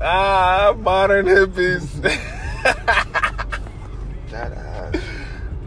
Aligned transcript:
ah, 0.00 0.74
modern 0.78 1.26
hippies. 1.26 1.86
That 4.30 4.52
ass. 4.52 5.02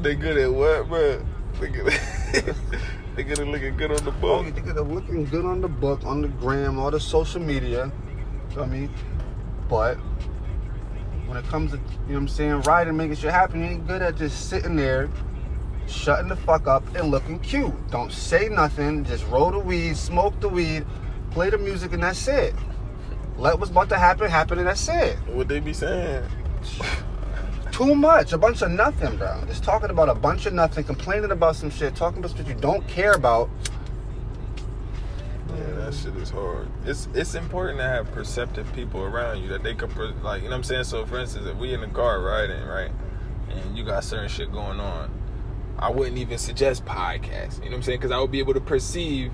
they 0.01 0.15
good 0.15 0.37
at 0.37 0.51
what, 0.51 0.87
bro? 0.87 1.21
They 1.59 1.67
good 1.67 1.87
at, 1.93 2.55
they 3.15 3.23
good 3.23 3.39
at 3.39 3.47
looking 3.47 3.75
good 3.75 3.91
on 3.91 4.05
the 4.05 4.11
Oh, 4.11 4.21
book. 4.21 4.45
you 4.45 4.51
think 4.53 4.67
they're 4.67 4.81
looking 4.81 5.25
good 5.25 5.43
on 5.45 5.59
the 5.59 5.67
book, 5.67 6.05
on 6.05 6.21
the 6.21 6.29
gram, 6.29 6.79
all 6.79 6.89
the 6.89 6.99
social 6.99 7.41
media. 7.41 7.91
I 8.57 8.65
mean, 8.65 8.89
but 9.69 9.95
when 11.25 11.35
it 11.37 11.43
comes 11.47 11.71
to, 11.71 11.77
you 11.77 11.83
know 11.83 11.89
what 12.13 12.15
I'm 12.19 12.27
saying, 12.29 12.61
riding, 12.61 12.95
making 12.95 13.15
shit 13.17 13.31
happen, 13.31 13.59
you 13.61 13.65
ain't 13.71 13.85
good 13.87 14.01
at 14.01 14.15
just 14.15 14.49
sitting 14.49 14.77
there, 14.77 15.09
shutting 15.87 16.29
the 16.29 16.37
fuck 16.37 16.65
up 16.67 16.83
and 16.95 17.11
looking 17.11 17.39
cute. 17.39 17.73
Don't 17.91 18.13
say 18.13 18.47
nothing, 18.47 19.03
just 19.03 19.27
roll 19.27 19.51
the 19.51 19.59
weed, 19.59 19.97
smoke 19.97 20.39
the 20.39 20.47
weed, 20.47 20.85
play 21.31 21.49
the 21.49 21.57
music, 21.57 21.91
and 21.91 22.01
that's 22.03 22.25
it. 22.29 22.55
Let 23.37 23.59
what's 23.59 23.71
about 23.71 23.89
to 23.89 23.97
happen 23.97 24.29
happen, 24.29 24.59
and 24.59 24.67
that's 24.67 24.87
it. 24.87 25.17
What 25.27 25.47
they 25.47 25.59
be 25.59 25.73
saying? 25.73 26.23
Too 27.71 27.95
much, 27.95 28.33
a 28.33 28.37
bunch 28.37 28.61
of 28.61 28.69
nothing, 28.69 29.17
bro. 29.17 29.43
Just 29.47 29.63
talking 29.63 29.89
about 29.89 30.07
a 30.07 30.13
bunch 30.13 30.45
of 30.45 30.53
nothing, 30.53 30.83
complaining 30.83 31.31
about 31.31 31.55
some 31.55 31.71
shit, 31.71 31.95
talking 31.95 32.23
about 32.23 32.37
shit 32.37 32.47
you 32.47 32.53
don't 32.53 32.87
care 32.87 33.13
about. 33.13 33.49
Yeah, 35.49 35.71
that 35.77 35.93
shit 35.95 36.15
is 36.15 36.29
hard. 36.29 36.67
It's 36.85 37.07
it's 37.15 37.33
important 37.33 37.79
to 37.79 37.83
have 37.83 38.11
perceptive 38.11 38.71
people 38.73 39.01
around 39.01 39.41
you 39.41 39.49
that 39.49 39.63
they 39.63 39.73
can 39.73 39.89
per- 39.89 40.13
like 40.21 40.43
you 40.43 40.49
know 40.49 40.51
what 40.51 40.57
I'm 40.57 40.63
saying. 40.63 40.83
So 40.83 41.05
for 41.05 41.19
instance, 41.19 41.47
if 41.47 41.57
we 41.57 41.73
in 41.73 41.81
the 41.81 41.87
car 41.87 42.21
riding 42.21 42.63
right, 42.65 42.91
and 43.49 43.77
you 43.77 43.83
got 43.83 44.03
certain 44.03 44.29
shit 44.29 44.51
going 44.51 44.79
on, 44.79 45.11
I 45.79 45.89
wouldn't 45.89 46.17
even 46.17 46.37
suggest 46.37 46.85
podcasts. 46.85 47.55
You 47.57 47.65
know 47.65 47.71
what 47.71 47.77
I'm 47.77 47.83
saying? 47.83 47.99
Because 47.99 48.11
I 48.11 48.19
would 48.19 48.31
be 48.31 48.39
able 48.39 48.53
to 48.53 48.61
perceive 48.61 49.31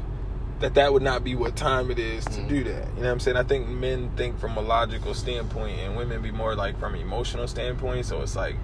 that 0.59 0.73
that 0.73 0.91
would 0.91 1.01
not 1.01 1.23
be 1.23 1.35
what 1.35 1.55
time 1.55 1.89
it 1.89 1.99
is 1.99 2.25
to 2.25 2.31
mm-hmm. 2.31 2.47
do 2.47 2.63
that. 2.65 2.87
You 2.95 3.01
know 3.01 3.07
what 3.07 3.11
I'm 3.11 3.19
saying? 3.19 3.37
I 3.37 3.43
think 3.43 3.67
men 3.67 4.11
think 4.17 4.39
from 4.39 4.57
a 4.57 4.61
logical 4.61 5.13
standpoint, 5.13 5.79
and 5.79 5.95
women 5.95 6.21
be 6.21 6.31
more 6.31 6.55
like 6.55 6.79
from 6.79 6.95
an 6.95 7.01
emotional 7.01 7.47
standpoint. 7.47 8.05
So 8.05 8.21
it's 8.21 8.35
like 8.35 8.55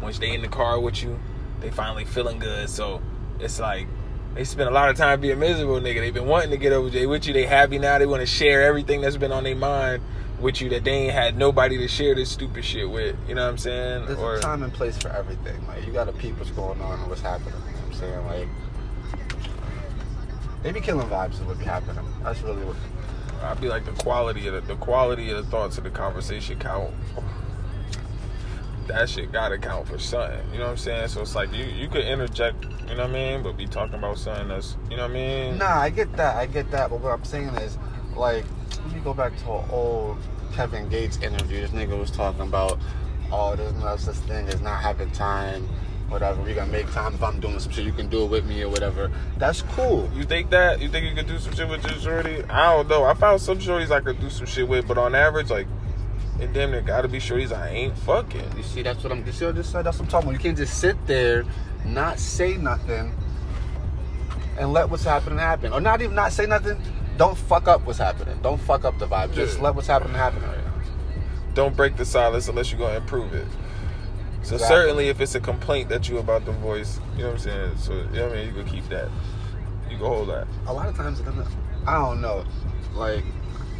once 0.00 0.18
they 0.18 0.32
in 0.34 0.42
the 0.42 0.48
car 0.48 0.80
with 0.80 1.02
you, 1.02 1.18
they 1.60 1.70
finally 1.70 2.04
feeling 2.04 2.38
good. 2.38 2.68
So 2.68 3.02
it's 3.40 3.58
like 3.58 3.86
they 4.34 4.44
spend 4.44 4.68
a 4.68 4.72
lot 4.72 4.90
of 4.90 4.96
time 4.96 5.20
being 5.20 5.38
miserable, 5.38 5.80
nigga. 5.80 6.00
They've 6.00 6.14
been 6.14 6.26
wanting 6.26 6.50
to 6.50 6.56
get 6.56 6.72
over 6.72 6.88
Jay 6.88 7.06
with 7.06 7.26
you. 7.26 7.32
They 7.32 7.46
happy 7.46 7.78
now. 7.78 7.98
They 7.98 8.06
want 8.06 8.20
to 8.20 8.26
share 8.26 8.62
everything 8.62 9.00
that's 9.00 9.16
been 9.16 9.32
on 9.32 9.44
their 9.44 9.56
mind 9.56 10.02
with 10.40 10.60
you 10.60 10.70
that 10.70 10.84
they 10.84 10.92
ain't 10.92 11.12
had 11.12 11.36
nobody 11.36 11.76
to 11.78 11.88
share 11.88 12.14
this 12.14 12.30
stupid 12.30 12.64
shit 12.64 12.88
with. 12.88 13.16
You 13.28 13.34
know 13.34 13.44
what 13.44 13.50
I'm 13.50 13.58
saying? 13.58 14.06
There's 14.06 14.18
Or 14.18 14.36
a 14.36 14.40
time 14.40 14.62
and 14.62 14.72
place 14.72 14.96
for 14.96 15.08
everything. 15.08 15.66
Like 15.66 15.84
you 15.84 15.92
gotta 15.92 16.12
peep 16.12 16.38
what's 16.38 16.50
going 16.52 16.80
on 16.80 17.00
and 17.00 17.08
what's 17.08 17.20
happening. 17.20 17.60
You 17.66 17.72
know 17.72 17.78
what 17.78 17.86
I'm 17.86 17.94
saying? 17.94 18.26
Like 18.26 18.48
they 20.62 20.72
be 20.72 20.80
killing 20.80 21.08
vibes 21.08 21.40
of 21.40 21.46
what 21.46 21.58
be 21.58 21.64
happening. 21.64 22.04
That's 22.22 22.40
really 22.42 22.64
what 22.64 22.76
I'd 23.42 23.60
be 23.60 23.68
like 23.68 23.84
the 23.86 23.92
quality 23.92 24.46
of 24.48 24.54
the, 24.54 24.60
the 24.60 24.76
quality 24.76 25.30
of 25.30 25.44
the 25.44 25.50
thoughts 25.50 25.78
of 25.78 25.84
the 25.84 25.90
conversation 25.90 26.58
count. 26.58 26.92
That 28.86 29.08
shit 29.08 29.32
gotta 29.32 29.56
count 29.56 29.88
for 29.88 29.98
something. 29.98 30.40
You 30.52 30.58
know 30.58 30.64
what 30.64 30.72
I'm 30.72 30.76
saying? 30.76 31.08
So 31.08 31.22
it's 31.22 31.34
like 31.34 31.52
you 31.54 31.64
you 31.64 31.88
could 31.88 32.04
interject, 32.04 32.64
you 32.64 32.70
know 32.70 32.96
what 32.96 33.00
I 33.00 33.12
mean, 33.12 33.42
but 33.42 33.56
be 33.56 33.66
talking 33.66 33.94
about 33.94 34.18
something 34.18 34.48
that's 34.48 34.76
you 34.90 34.96
know 34.96 35.04
what 35.04 35.12
I 35.12 35.14
mean? 35.14 35.58
Nah, 35.58 35.80
I 35.80 35.90
get 35.90 36.14
that, 36.16 36.36
I 36.36 36.46
get 36.46 36.70
that, 36.72 36.90
but 36.90 37.00
what 37.00 37.12
I'm 37.12 37.24
saying 37.24 37.48
is 37.56 37.78
like 38.14 38.44
let 38.84 38.94
me 38.94 39.00
go 39.00 39.14
back 39.14 39.36
to 39.38 39.52
an 39.52 39.64
old 39.70 40.18
Kevin 40.52 40.88
Gates 40.88 41.16
interview. 41.18 41.60
This 41.62 41.70
nigga 41.70 41.98
was 41.98 42.10
talking 42.10 42.42
about 42.42 42.78
oh 43.32 43.56
there's 43.56 43.72
no 43.74 43.96
such 43.96 44.16
thing 44.16 44.48
as 44.48 44.60
not 44.60 44.82
having 44.82 45.10
time, 45.12 45.68
whatever. 46.10 46.40
We 46.42 46.54
gonna 46.54 46.70
make 46.70 46.90
time 46.92 47.14
if 47.14 47.22
I'm 47.22 47.40
doing 47.40 47.58
some 47.60 47.72
shit, 47.72 47.84
you 47.84 47.92
can 47.92 48.08
do 48.08 48.24
it 48.24 48.30
with 48.30 48.44
me 48.44 48.62
or 48.62 48.68
whatever. 48.68 49.10
That's 49.38 49.62
cool. 49.62 50.10
You 50.14 50.24
think 50.24 50.50
that? 50.50 50.80
You 50.80 50.88
think 50.88 51.06
you 51.08 51.14
could 51.14 51.26
do 51.28 51.38
some 51.38 51.54
shit 51.54 51.68
with 51.68 51.84
your 51.88 51.98
shorty? 51.98 52.44
I 52.44 52.74
don't 52.74 52.88
know. 52.88 53.04
I 53.04 53.14
found 53.14 53.40
some 53.40 53.58
shorties 53.58 53.90
I 53.90 54.00
could 54.00 54.20
do 54.20 54.28
some 54.30 54.46
shit 54.46 54.68
with, 54.68 54.86
but 54.86 54.98
on 54.98 55.14
average, 55.14 55.50
like, 55.50 55.66
and 56.40 56.52
damn 56.52 56.70
near 56.70 56.80
gotta 56.82 57.08
be 57.08 57.18
shorties 57.18 57.52
I 57.56 57.68
ain't 57.68 57.96
fucking. 57.98 58.56
You 58.56 58.62
see, 58.62 58.82
that's 58.82 59.02
what 59.02 59.12
I'm. 59.12 59.24
You 59.24 59.32
see, 59.32 59.44
what 59.46 59.54
I 59.54 59.58
just 59.58 59.72
said. 59.72 59.84
That's 59.84 59.98
what 59.98 60.04
I'm 60.06 60.10
talking 60.10 60.28
about. 60.30 60.38
You 60.38 60.42
can't 60.42 60.58
just 60.58 60.78
sit 60.78 60.96
there, 61.06 61.44
not 61.84 62.18
say 62.18 62.56
nothing, 62.56 63.14
and 64.58 64.72
let 64.72 64.90
what's 64.90 65.04
happening 65.04 65.38
happen, 65.38 65.72
or 65.72 65.80
not 65.80 66.02
even 66.02 66.14
not 66.16 66.32
say 66.32 66.46
nothing. 66.46 66.80
Don't 67.16 67.36
fuck 67.36 67.68
up 67.68 67.84
what's 67.84 67.98
happening. 67.98 68.38
Don't 68.42 68.60
fuck 68.60 68.84
up 68.84 68.98
the 68.98 69.06
vibe. 69.06 69.34
Just 69.34 69.58
Yeah. 69.58 69.64
let 69.64 69.74
what's 69.74 69.88
happening 69.88 70.14
happen. 70.14 70.42
Don't 71.52 71.76
break 71.76 71.96
the 71.96 72.04
silence 72.04 72.48
unless 72.48 72.70
you're 72.70 72.80
gonna 72.80 72.96
improve 72.96 73.34
it. 73.34 73.46
So 74.42 74.54
Exactly. 74.54 74.68
certainly, 74.76 75.08
if 75.08 75.20
it's 75.20 75.34
a 75.34 75.40
complaint 75.40 75.88
that 75.90 76.08
you 76.08 76.18
about 76.18 76.44
the 76.46 76.52
voice, 76.52 76.98
you 77.16 77.22
know 77.22 77.28
what 77.28 77.32
I'm 77.34 77.38
saying. 77.40 77.76
So 77.78 77.92
you 77.92 78.04
know 78.14 78.28
what 78.28 78.32
I 78.32 78.36
mean. 78.36 78.46
You 78.48 78.52
can 78.62 78.64
keep 78.72 78.88
that. 78.88 79.08
You 79.90 79.96
can 79.98 80.06
hold 80.06 80.28
that. 80.30 80.46
A 80.66 80.72
lot 80.72 80.88
of 80.88 80.96
times. 80.96 81.20
I 81.86 81.94
don't 81.94 82.20
know. 82.20 82.44
Like, 82.94 83.24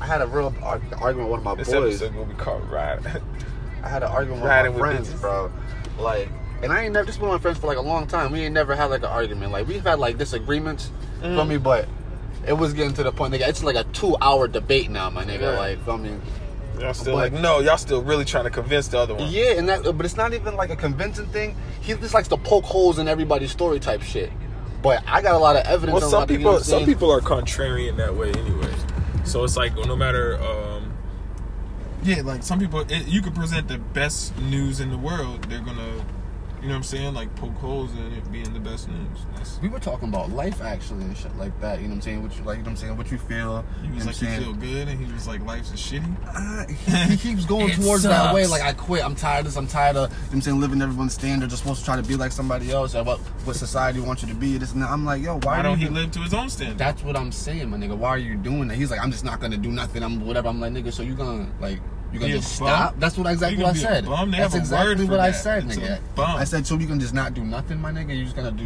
I 0.00 0.06
had 0.06 0.20
a 0.22 0.26
real 0.26 0.52
argument 0.62 1.00
with 1.18 1.26
one 1.28 1.38
of 1.40 1.44
my 1.44 1.54
This 1.54 1.68
boys. 1.68 2.00
episode 2.02 2.14
gonna 2.14 2.26
be 2.32 2.34
called 2.34 2.68
"Ride." 2.70 3.00
I 3.82 3.88
had 3.88 4.02
an 4.02 4.10
argument 4.10 4.42
with 4.42 4.50
Riding 4.50 4.72
my 4.74 4.78
friends, 4.78 5.10
bro. 5.14 5.50
Like, 5.98 6.28
and 6.62 6.70
I 6.72 6.84
ain't 6.84 6.92
never. 6.92 7.06
just 7.06 7.18
been 7.20 7.28
my 7.28 7.38
friends 7.38 7.58
for 7.58 7.66
like 7.66 7.78
a 7.78 7.82
long 7.82 8.06
time. 8.06 8.30
We 8.32 8.40
ain't 8.40 8.54
never 8.54 8.74
had 8.74 8.86
like 8.86 9.00
an 9.00 9.06
argument. 9.08 9.52
Like, 9.52 9.66
we've 9.66 9.82
had 9.82 9.98
like 9.98 10.18
disagreements. 10.18 10.90
Mm. 11.22 11.36
Feel 11.36 11.44
me? 11.46 11.56
But 11.56 11.88
it 12.46 12.52
was 12.52 12.72
getting 12.74 12.92
to 12.94 13.02
the 13.02 13.12
point. 13.12 13.32
Nigga, 13.34 13.48
it's 13.48 13.62
like 13.62 13.76
a 13.76 13.84
two-hour 13.84 14.48
debate 14.48 14.90
now, 14.90 15.08
my 15.10 15.24
nigga. 15.24 15.40
Yeah. 15.40 15.58
Like, 15.58 15.84
feel 15.84 15.96
me? 15.98 16.16
Y'all 16.80 16.94
still 16.94 17.14
But- 17.14 17.32
like, 17.32 17.40
no, 17.42 17.60
y'all 17.60 17.76
still 17.78 18.02
really 18.02 18.24
trying 18.24 18.44
to 18.44 18.50
convince 18.50 18.88
the 18.88 18.98
other 18.98 19.14
one. 19.14 19.30
Yeah, 19.30 19.52
and 19.52 19.68
that, 19.68 19.82
but 19.96 20.04
it's 20.04 20.16
not 20.16 20.32
even 20.32 20.56
like 20.56 20.70
a 20.70 20.76
convincing 20.76 21.26
thing. 21.26 21.56
He 21.80 21.94
just 21.94 22.14
likes 22.14 22.28
to 22.28 22.36
poke 22.36 22.64
holes 22.64 22.98
in 22.98 23.08
everybody's 23.08 23.50
story 23.50 23.78
type 23.80 24.02
shit. 24.02 24.30
But 24.82 25.02
I 25.06 25.20
got 25.20 25.34
a 25.34 25.38
lot 25.38 25.56
of 25.56 25.66
evidence. 25.66 25.94
Well, 26.00 26.04
on 26.04 26.10
some 26.10 26.20
what- 26.20 26.30
you 26.30 26.36
know 26.36 26.38
people, 26.38 26.52
what 26.52 26.64
some 26.64 26.84
people 26.84 27.10
are 27.12 27.20
contrarian 27.20 27.96
that 27.98 28.16
way, 28.16 28.30
anyway. 28.30 28.72
So 29.24 29.44
it's 29.44 29.56
like 29.56 29.76
no 29.86 29.94
matter, 29.94 30.40
um, 30.42 30.92
yeah, 32.02 32.22
like 32.22 32.42
some 32.42 32.58
people, 32.58 32.80
it, 32.80 33.06
you 33.06 33.20
could 33.20 33.34
present 33.34 33.68
the 33.68 33.76
best 33.78 34.36
news 34.38 34.80
in 34.80 34.90
the 34.90 34.96
world, 34.96 35.44
they're 35.50 35.60
gonna, 35.60 36.02
you 36.60 36.68
know 36.68 36.74
what 36.74 36.76
I'm 36.78 36.82
saying, 36.82 37.14
like 37.14 37.34
poke 37.36 37.54
holes 37.54 37.92
in 37.92 38.12
it 38.12 38.30
being 38.32 38.52
the 38.52 38.60
best 38.60 38.88
news. 38.88 39.18
That's, 39.34 39.58
We 39.60 39.68
were 39.68 39.78
talking 39.80 40.08
about 40.08 40.30
life 40.30 40.60
actually 40.60 41.04
and 41.04 41.16
shit 41.16 41.36
like 41.38 41.58
that. 41.60 41.80
You 41.80 41.84
know 41.84 41.90
what 41.90 41.96
I'm 41.96 42.00
saying? 42.02 42.22
What 42.22 42.36
you 42.36 42.44
like? 42.44 42.58
You 42.58 42.62
know 42.62 42.66
what 42.66 42.70
I'm 42.70 42.76
saying? 42.76 42.96
What 42.96 43.10
you 43.10 43.18
feel? 43.18 43.64
he 43.80 43.88
you 43.88 43.94
was 43.94 44.04
know 44.04 44.10
like, 44.12 44.20
what 44.20 44.38
you 44.38 44.44
feel 44.44 44.52
good, 44.54 44.88
and 44.88 45.04
he 45.06 45.12
was 45.12 45.26
like, 45.26 45.44
life's 45.46 45.70
a 45.70 45.74
shitty. 45.74 46.16
Uh, 46.26 46.66
he, 47.06 47.14
he 47.14 47.16
keeps 47.16 47.44
going 47.46 47.70
It 47.70 47.76
towards 47.76 48.02
that 48.02 48.34
way. 48.34 48.46
Like 48.46 48.62
I 48.62 48.72
quit. 48.72 49.04
I'm 49.04 49.14
tired 49.14 49.40
of 49.40 49.44
this. 49.46 49.56
I'm 49.56 49.66
tired 49.66 49.96
of. 49.96 50.10
You 50.10 50.16
know 50.16 50.22
what 50.26 50.32
I'm 50.34 50.40
saying 50.42 50.60
living 50.60 50.82
everyone's 50.82 51.14
standards. 51.14 51.52
You're 51.52 51.58
supposed 51.58 51.80
to 51.80 51.84
try 51.84 51.96
to 51.96 52.02
be 52.02 52.16
like 52.16 52.32
somebody 52.32 52.70
else. 52.70 52.94
Or 52.94 53.04
what 53.04 53.18
what 53.46 53.56
society 53.56 54.00
wants 54.00 54.22
you 54.22 54.28
to 54.28 54.34
be. 54.34 54.58
This 54.58 54.72
and 54.72 54.82
that. 54.82 54.90
I'm 54.90 55.04
like, 55.04 55.22
yo, 55.22 55.34
why, 55.38 55.56
Why 55.56 55.56
do 55.58 55.62
don't 55.64 55.80
you 55.80 55.88
he 55.88 55.94
live 55.94 56.10
to 56.12 56.20
his 56.20 56.34
own 56.34 56.50
standard? 56.50 56.78
That's 56.78 57.02
what 57.02 57.16
I'm 57.16 57.32
saying, 57.32 57.70
my 57.70 57.78
nigga. 57.78 57.96
Why 57.96 58.10
are 58.10 58.18
you 58.18 58.36
doing 58.36 58.68
that? 58.68 58.76
He's 58.76 58.90
like, 58.90 59.00
I'm 59.00 59.10
just 59.10 59.24
not 59.24 59.40
gonna 59.40 59.56
do 59.56 59.70
nothing. 59.70 60.02
I'm 60.02 60.24
whatever. 60.26 60.48
I'm 60.48 60.60
like, 60.60 60.72
nigga. 60.72 60.92
So 60.92 61.02
you 61.02 61.14
gonna 61.14 61.48
like 61.60 61.80
you 62.12 62.18
gonna 62.18 62.32
Be 62.32 62.38
just 62.38 62.56
stop? 62.56 62.98
That's 62.98 63.16
what 63.16 63.30
exactly 63.30 63.62
what 63.62 63.70
I 63.70 63.72
can 63.72 63.80
said. 63.80 64.32
That's 64.32 64.54
exactly 64.54 65.04
what 65.06 65.20
I 65.20 65.32
said, 65.32 65.64
It's 65.66 65.76
nigga. 65.76 66.00
I 66.18 66.44
said, 66.44 66.66
so 66.66 66.76
you 66.76 66.86
can 66.86 67.00
just 67.00 67.14
not 67.14 67.34
do 67.34 67.44
nothing, 67.44 67.80
my 67.80 67.92
nigga. 67.92 68.16
You 68.16 68.24
just 68.24 68.36
gonna 68.36 68.50
do 68.50 68.64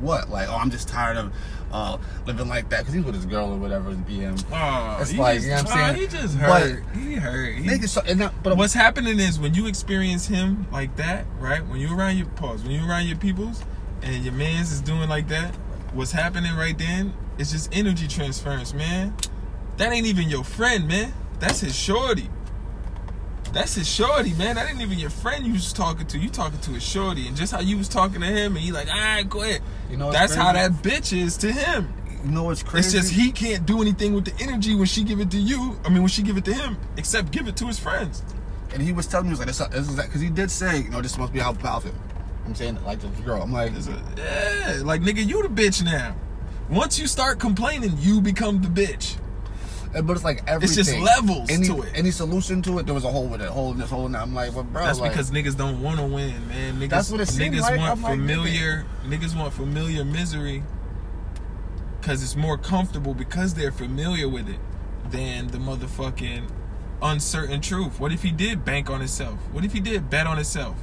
what? 0.00 0.30
Like, 0.30 0.48
oh, 0.48 0.56
I'm 0.56 0.70
just 0.70 0.88
tired 0.88 1.16
of 1.18 1.32
uh, 1.72 1.98
living 2.26 2.48
like 2.48 2.68
that 2.70 2.80
because 2.80 2.94
he's 2.94 3.04
with 3.04 3.14
his 3.14 3.26
girl 3.26 3.52
or 3.52 3.56
whatever. 3.58 3.90
His 3.90 3.98
BM. 3.98 4.42
Oh, 4.52 4.98
It's 5.00 5.14
like, 5.14 5.36
just, 5.36 5.46
you 5.46 5.50
know 5.52 5.56
what 5.62 5.70
I'm 5.72 5.94
saying? 5.94 6.10
He 6.10 6.16
just 6.16 6.38
But- 6.38 6.62
hurt. 6.62 6.84
he 6.96 7.14
hurt. 7.14 7.54
He, 7.56 7.68
Nigga, 7.68 7.88
so, 7.88 8.30
but 8.42 8.56
What's 8.56 8.74
happening 8.74 9.18
is 9.20 9.38
when 9.38 9.54
you 9.54 9.66
experience 9.66 10.26
him 10.26 10.66
like 10.72 10.96
that, 10.96 11.26
right? 11.38 11.64
When 11.66 11.80
you 11.80 11.96
around 11.96 12.16
your 12.16 12.26
pause, 12.28 12.62
when 12.62 12.72
you 12.72 12.88
around 12.88 13.06
your 13.06 13.16
peoples, 13.18 13.62
and 14.02 14.24
your 14.24 14.32
man's 14.34 14.72
is 14.72 14.80
doing 14.80 15.08
like 15.08 15.28
that, 15.28 15.54
what's 15.92 16.12
happening 16.12 16.54
right 16.56 16.76
then? 16.76 17.12
It's 17.38 17.52
just 17.52 17.74
energy 17.74 18.08
transference, 18.08 18.72
man. 18.74 19.14
That 19.76 19.92
ain't 19.92 20.06
even 20.06 20.28
your 20.28 20.44
friend, 20.44 20.88
man. 20.88 21.12
That's 21.38 21.60
his 21.60 21.74
shorty. 21.76 22.28
That's 23.52 23.74
his 23.74 23.88
shorty, 23.88 24.32
man. 24.34 24.54
That 24.56 24.70
ain't 24.70 24.80
even 24.80 24.98
your 24.98 25.10
friend 25.10 25.44
you 25.44 25.54
was 25.54 25.72
talking 25.72 26.06
to. 26.06 26.18
You 26.18 26.28
talking 26.28 26.60
to 26.60 26.70
his 26.70 26.82
shorty, 26.84 27.26
and 27.26 27.36
just 27.36 27.52
how 27.52 27.60
you 27.60 27.76
was 27.76 27.88
talking 27.88 28.20
to 28.20 28.26
him, 28.26 28.54
and 28.56 28.64
he 28.64 28.70
like, 28.70 28.88
all 28.88 28.94
right, 28.94 29.28
go 29.28 29.42
ahead. 29.42 29.60
You 29.90 29.96
know 29.96 30.12
That's 30.12 30.34
how 30.34 30.52
that 30.52 30.70
bitch 30.82 31.16
is 31.16 31.36
to 31.38 31.50
him. 31.50 31.92
you 32.24 32.30
know 32.30 32.44
what's 32.44 32.62
crazy? 32.62 32.96
It's 32.98 33.08
just 33.08 33.20
he 33.20 33.32
can't 33.32 33.66
do 33.66 33.80
anything 33.82 34.14
with 34.14 34.24
the 34.24 34.44
energy 34.44 34.74
when 34.76 34.86
she 34.86 35.02
give 35.02 35.18
it 35.20 35.30
to 35.32 35.38
you. 35.38 35.76
I 35.84 35.88
mean, 35.88 35.98
when 35.98 36.08
she 36.08 36.22
give 36.22 36.36
it 36.36 36.44
to 36.44 36.54
him, 36.54 36.76
except 36.96 37.32
give 37.32 37.48
it 37.48 37.56
to 37.56 37.66
his 37.66 37.78
friends. 37.78 38.22
and 38.72 38.80
he 38.80 38.92
was 38.92 39.08
telling 39.08 39.26
me, 39.26 39.30
he 39.30 39.32
was 39.32 39.40
like, 39.40 39.48
this, 39.48 39.58
this 39.80 39.88
is 39.88 39.96
that 39.96 40.06
because 40.06 40.20
he 40.20 40.30
did 40.30 40.48
say, 40.50 40.82
you 40.82 40.90
know, 40.90 41.00
this 41.02 41.18
must 41.18 41.32
be 41.32 41.40
how 41.40 41.52
feel. 41.52 41.92
I'm 42.46 42.54
saying 42.54 42.82
like 42.84 43.00
this 43.00 43.10
girl. 43.20 43.42
I'm 43.42 43.52
like, 43.52 43.72
a- 43.72 44.02
yeah, 44.16 44.82
like 44.84 45.02
nigga, 45.02 45.26
you 45.26 45.42
the 45.42 45.48
bitch 45.48 45.84
now. 45.84 46.14
Once 46.68 47.00
you 47.00 47.08
start 47.08 47.40
complaining, 47.40 47.96
you 47.98 48.20
become 48.20 48.62
the 48.62 48.68
bitch. 48.68 49.16
But 49.92 50.10
it's 50.10 50.24
like 50.24 50.42
everything. 50.46 50.78
It's 50.78 50.88
just 50.88 50.98
levels 50.98 51.50
any, 51.50 51.66
to 51.66 51.82
it. 51.82 51.92
Any 51.94 52.12
solution 52.12 52.62
to 52.62 52.78
it, 52.78 52.86
there 52.86 52.94
was 52.94 53.04
a 53.04 53.10
hole 53.10 53.26
with 53.26 53.42
it, 53.42 53.48
hole 53.48 53.72
in 53.72 53.78
this, 53.78 53.90
hole 53.90 54.06
in 54.06 54.12
that. 54.12 54.22
I'm 54.22 54.34
like, 54.34 54.54
well, 54.54 54.62
bro, 54.62 54.84
That's 54.84 55.00
like, 55.00 55.12
because 55.12 55.30
niggas 55.32 55.56
don't 55.56 55.82
want 55.82 55.98
to 55.98 56.06
win, 56.06 56.46
man. 56.48 56.78
Niggas, 56.78 56.90
That's 56.90 57.10
what 57.10 57.20
it 57.20 57.26
seemed 57.26 57.56
niggas 57.56 57.62
like. 57.62 57.78
want 57.78 57.90
I'm 57.92 58.02
like, 58.02 58.12
familiar. 58.12 58.86
niggas 59.04 59.36
want 59.36 59.52
familiar 59.52 60.04
misery 60.04 60.62
because 62.00 62.22
it's 62.22 62.36
more 62.36 62.56
comfortable 62.56 63.14
because 63.14 63.54
they're 63.54 63.72
familiar 63.72 64.28
with 64.28 64.48
it 64.48 64.60
than 65.10 65.48
the 65.48 65.58
motherfucking 65.58 66.48
uncertain 67.02 67.60
truth. 67.60 67.98
What 67.98 68.12
if 68.12 68.22
he 68.22 68.30
did 68.30 68.64
bank 68.64 68.88
on 68.90 69.00
himself? 69.00 69.38
What 69.52 69.64
if 69.64 69.72
he 69.72 69.80
did 69.80 70.08
bet 70.08 70.26
on 70.26 70.36
himself? 70.36 70.76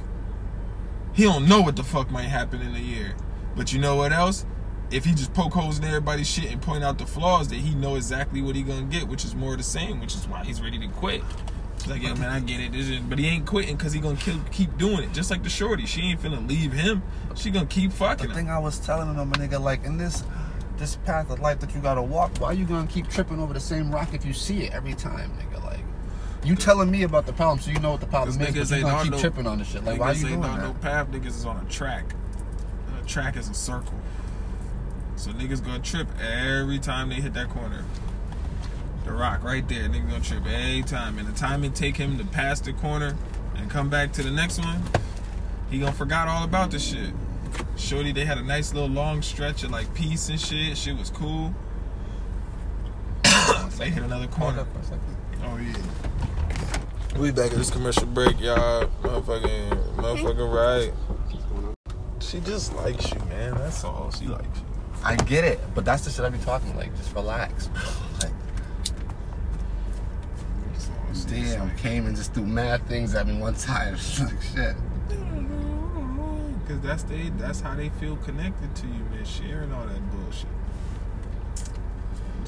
He 1.12 1.24
don't 1.24 1.48
know 1.48 1.60
what 1.60 1.76
the 1.76 1.82
fuck 1.82 2.10
might 2.10 2.22
happen 2.22 2.60
in 2.60 2.74
a 2.74 2.80
year. 2.80 3.16
But 3.56 3.72
you 3.72 3.80
know 3.80 3.96
what 3.96 4.12
else? 4.12 4.44
If 4.90 5.04
he 5.04 5.12
just 5.12 5.34
poke 5.34 5.52
holes 5.52 5.78
in 5.78 5.84
everybody's 5.84 6.28
shit 6.28 6.50
and 6.50 6.62
point 6.62 6.82
out 6.82 6.96
the 6.98 7.06
flaws, 7.06 7.48
then 7.48 7.58
he 7.60 7.74
know 7.74 7.96
exactly 7.96 8.40
what 8.40 8.56
he 8.56 8.62
gonna 8.62 8.82
get, 8.82 9.06
which 9.06 9.24
is 9.24 9.34
more 9.34 9.52
of 9.52 9.58
the 9.58 9.64
same, 9.64 10.00
which 10.00 10.14
is 10.14 10.26
why 10.26 10.44
he's 10.44 10.62
ready 10.62 10.78
to 10.78 10.88
quit. 10.88 11.22
He's 11.74 11.86
like, 11.88 12.02
yeah, 12.02 12.14
man, 12.14 12.30
I 12.30 12.40
get 12.40 12.58
it. 12.60 12.72
This 12.72 12.98
but 13.00 13.18
he 13.18 13.26
ain't 13.26 13.46
quitting 13.46 13.76
because 13.76 13.92
he 13.92 14.00
gonna 14.00 14.16
kill, 14.16 14.40
keep 14.50 14.76
doing 14.78 15.00
it. 15.04 15.12
Just 15.12 15.30
like 15.30 15.42
the 15.42 15.50
shorty, 15.50 15.84
she 15.86 16.00
ain't 16.02 16.22
finna 16.22 16.46
leave 16.48 16.72
him. 16.72 17.02
She 17.36 17.50
gonna 17.50 17.66
keep 17.66 17.92
fucking 17.92 18.28
The 18.28 18.32
him. 18.32 18.34
thing 18.36 18.50
I 18.50 18.58
was 18.58 18.78
telling 18.80 19.14
him, 19.14 19.28
my 19.28 19.36
nigga, 19.36 19.60
like 19.60 19.84
in 19.84 19.98
this 19.98 20.24
this 20.78 20.94
path 21.04 21.28
of 21.30 21.40
life 21.40 21.58
that 21.60 21.74
you 21.74 21.80
gotta 21.80 22.02
walk, 22.02 22.38
why 22.38 22.52
you 22.52 22.64
gonna 22.64 22.86
keep 22.86 23.08
tripping 23.08 23.40
over 23.40 23.52
the 23.52 23.60
same 23.60 23.90
rock 23.92 24.14
if 24.14 24.24
you 24.24 24.32
see 24.32 24.62
it 24.64 24.72
every 24.72 24.94
time, 24.94 25.30
nigga? 25.32 25.62
Like 25.64 25.80
you 26.44 26.54
telling 26.56 26.90
me 26.90 27.02
about 27.02 27.26
the 27.26 27.32
problem, 27.34 27.58
so 27.60 27.70
you 27.70 27.78
know 27.80 27.90
what 27.90 28.00
the 28.00 28.06
problem 28.06 28.30
is, 28.30 28.36
niggas 28.38 28.70
but 28.70 28.76
you 28.78 28.82
gonna 28.84 29.02
keep 29.02 29.12
no- 29.12 29.18
tripping 29.20 29.46
on 29.46 29.58
this 29.58 29.68
shit. 29.68 29.84
Like 29.84 30.00
why 30.00 30.12
you 30.12 30.26
ain't 30.28 30.42
doing 30.42 30.56
that? 30.56 30.62
no 30.62 30.72
path. 30.74 31.10
Niggas 31.10 31.26
is 31.26 31.44
on 31.44 31.58
a 31.64 31.68
track. 31.68 32.04
And 32.88 32.98
a 33.04 33.06
track 33.06 33.36
is 33.36 33.48
a 33.50 33.54
circle. 33.54 33.94
So 35.18 35.32
niggas 35.32 35.64
gonna 35.64 35.80
trip 35.80 36.06
every 36.20 36.78
time 36.78 37.08
they 37.08 37.16
hit 37.16 37.34
that 37.34 37.50
corner. 37.50 37.84
The 39.04 39.10
rock 39.10 39.42
right 39.42 39.68
there. 39.68 39.88
niggas 39.88 40.08
gonna 40.08 40.22
trip 40.22 40.46
every 40.46 40.82
time. 40.84 41.18
And 41.18 41.26
the 41.26 41.36
time 41.36 41.64
it 41.64 41.74
take 41.74 41.96
him 41.96 42.18
to 42.18 42.24
pass 42.24 42.60
the 42.60 42.72
corner 42.72 43.16
and 43.56 43.68
come 43.68 43.90
back 43.90 44.12
to 44.12 44.22
the 44.22 44.30
next 44.30 44.60
one, 44.60 44.80
he 45.72 45.80
gonna 45.80 45.90
forgot 45.90 46.28
all 46.28 46.44
about 46.44 46.70
the 46.70 46.78
shit. 46.78 47.10
Shorty, 47.76 48.12
they 48.12 48.24
had 48.24 48.38
a 48.38 48.44
nice 48.44 48.72
little 48.72 48.88
long 48.88 49.20
stretch 49.20 49.64
of 49.64 49.72
like 49.72 49.92
peace 49.92 50.28
and 50.28 50.40
shit. 50.40 50.78
Shit 50.78 50.96
was 50.96 51.10
cool. 51.10 51.52
they 53.76 53.90
hit 53.90 54.04
another 54.04 54.28
corner. 54.28 54.64
Oh 55.42 55.56
yeah. 55.56 57.18
We 57.18 57.32
back 57.32 57.50
at 57.50 57.58
this 57.58 57.70
commercial 57.70 58.06
break, 58.06 58.38
y'all. 58.38 58.86
Motherfucking, 59.02 59.96
motherfucking 59.96 60.54
right. 60.54 61.74
She 62.20 62.38
just 62.38 62.72
likes 62.76 63.10
you, 63.10 63.18
man. 63.24 63.54
That's 63.54 63.82
all. 63.82 64.12
She 64.12 64.26
likes 64.26 64.46
you. 64.60 64.67
I 65.04 65.16
get 65.16 65.44
it, 65.44 65.60
but 65.74 65.84
that's 65.84 66.04
the 66.04 66.10
shit 66.10 66.24
I 66.24 66.28
be 66.28 66.38
talking 66.38 66.74
like. 66.76 66.94
Just 66.96 67.14
relax. 67.14 67.70
Like, 68.22 68.32
damn, 71.28 71.76
came 71.76 72.06
and 72.06 72.16
just 72.16 72.34
threw 72.34 72.46
mad 72.46 72.86
things 72.86 73.14
at 73.14 73.26
me 73.26 73.38
one 73.38 73.54
time. 73.54 73.94
like 74.20 74.42
shit. 74.42 74.76
Cause 76.68 76.80
that's 76.82 77.02
they 77.04 77.30
that's 77.38 77.60
how 77.60 77.74
they 77.74 77.88
feel 78.00 78.16
connected 78.16 78.74
to 78.76 78.86
you, 78.86 79.02
man. 79.10 79.24
Sharing 79.24 79.72
all 79.72 79.86
that 79.86 80.10
bullshit. 80.10 80.48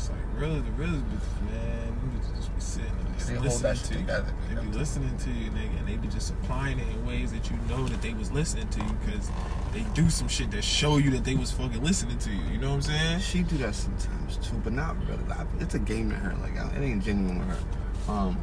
It's 0.01 0.09
like 0.09 0.19
really 0.41 0.61
the 0.61 0.71
realest 0.73 1.05
bitches, 1.11 1.43
man. 1.53 2.01
You 2.03 2.19
bitches 2.19 2.37
just 2.37 2.55
be 2.55 2.61
sitting 2.63 2.91
and 3.05 3.15
just 3.19 3.29
They 3.29 3.39
listening 3.39 3.75
to 3.77 3.93
you. 3.93 4.01
together. 4.01 4.35
They 4.49 4.55
be 4.63 4.79
listening 4.79 5.17
to 5.19 5.31
you, 5.31 5.51
nigga, 5.51 5.79
and 5.79 5.89
they 5.89 5.97
be 5.97 6.09
just 6.09 6.31
applying 6.31 6.79
it 6.79 6.89
in 6.89 7.07
ways 7.07 7.33
that 7.33 7.51
you 7.51 7.59
know 7.69 7.87
that 7.87 8.01
they 8.01 8.15
was 8.15 8.33
listening 8.33 8.67
to 8.69 8.79
you 8.81 8.93
because 9.05 9.31
they 9.75 9.83
do 9.95 10.09
some 10.09 10.27
shit 10.27 10.51
that 10.53 10.65
show 10.65 10.97
you 10.97 11.11
that 11.11 11.25
they 11.25 11.35
was 11.35 11.53
fucking 11.53 11.85
listening 11.85 12.17
to 12.17 12.31
you. 12.31 12.43
You 12.51 12.57
know 12.57 12.71
what 12.71 12.77
I'm 12.77 12.83
saying? 12.83 13.21
She 13.21 13.43
do 13.43 13.59
that 13.59 13.75
sometimes 13.75 14.39
too, 14.39 14.57
but 14.65 14.73
not 14.73 14.97
really. 15.07 15.23
It's 15.59 15.75
a 15.75 15.79
game 15.79 16.09
to 16.11 16.17
her. 16.17 16.35
Like 16.41 16.53
it 16.55 16.81
ain't 16.83 17.05
genuine 17.05 17.41
with 17.41 17.49
her. 17.49 18.13
Um, 18.13 18.39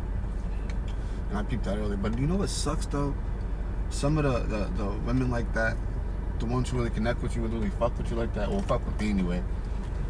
and 1.29 1.39
I 1.39 1.41
peeped 1.43 1.63
that 1.63 1.79
earlier. 1.79 1.97
But 1.97 2.19
you 2.19 2.27
know 2.27 2.35
what 2.35 2.49
sucks 2.49 2.85
though? 2.85 3.15
Some 3.89 4.19
of 4.19 4.25
the, 4.25 4.41
the 4.57 4.65
the 4.83 4.89
women 5.07 5.31
like 5.31 5.51
that, 5.55 5.75
the 6.37 6.45
ones 6.45 6.69
who 6.69 6.77
really 6.77 6.91
connect 6.91 7.23
with 7.23 7.35
you, 7.35 7.41
really 7.41 7.71
fuck 7.79 7.97
with 7.97 8.11
you 8.11 8.15
like 8.15 8.35
that, 8.35 8.49
or 8.49 8.61
fuck 8.61 8.85
with 8.85 9.01
me 9.01 9.09
anyway. 9.09 9.41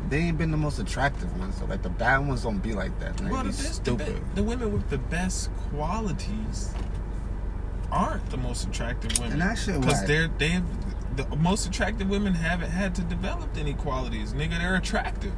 They 0.09 0.19
ain't 0.19 0.37
been 0.37 0.51
the 0.51 0.57
most 0.57 0.79
attractive 0.79 1.37
ones. 1.39 1.57
So 1.57 1.65
like 1.65 1.83
the 1.83 1.89
bad 1.89 2.19
ones 2.27 2.43
don't 2.43 2.59
be 2.59 2.73
like 2.73 2.97
that. 2.99 3.17
They 3.17 3.29
Well, 3.29 3.43
be 3.43 3.49
the, 3.51 3.57
best, 3.57 3.67
the, 3.67 3.91
stupid. 3.91 4.15
be- 4.15 4.35
the 4.35 4.43
women 4.43 4.71
with 4.71 4.89
the 4.89 4.97
best 4.97 5.49
qualities 5.71 6.73
aren't 7.91 8.29
the 8.29 8.37
most 8.37 8.67
attractive 8.67 9.17
women. 9.19 9.41
And 9.41 9.57
shit 9.57 9.79
because 9.79 10.05
they're 10.05 10.27
they 10.37 10.61
the 11.15 11.25
most 11.37 11.65
attractive 11.67 12.09
women 12.09 12.33
haven't 12.35 12.69
had 12.69 12.93
to 12.95 13.01
develop 13.01 13.49
any 13.57 13.73
qualities. 13.73 14.33
Nigga, 14.33 14.57
they're 14.59 14.75
attractive. 14.75 15.33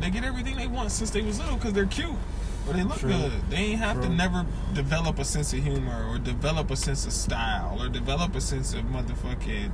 They 0.00 0.10
get 0.10 0.24
everything 0.24 0.56
they 0.56 0.66
want 0.66 0.92
since 0.92 1.10
they 1.10 1.20
was 1.22 1.38
little 1.38 1.56
because 1.56 1.72
they're 1.72 1.86
cute 1.86 2.14
or 2.66 2.72
they 2.72 2.82
look 2.84 2.98
True. 2.98 3.10
good. 3.10 3.32
They 3.50 3.56
ain't 3.56 3.80
have 3.80 4.00
to 4.02 4.08
never 4.08 4.46
develop 4.72 5.18
a 5.18 5.24
sense 5.24 5.52
of 5.52 5.62
humor 5.62 6.06
or 6.08 6.18
develop 6.18 6.70
a 6.70 6.76
sense 6.76 7.04
of 7.06 7.12
style 7.12 7.82
or 7.82 7.88
develop 7.88 8.34
a 8.34 8.40
sense 8.40 8.72
of 8.74 8.82
motherfucking, 8.84 9.72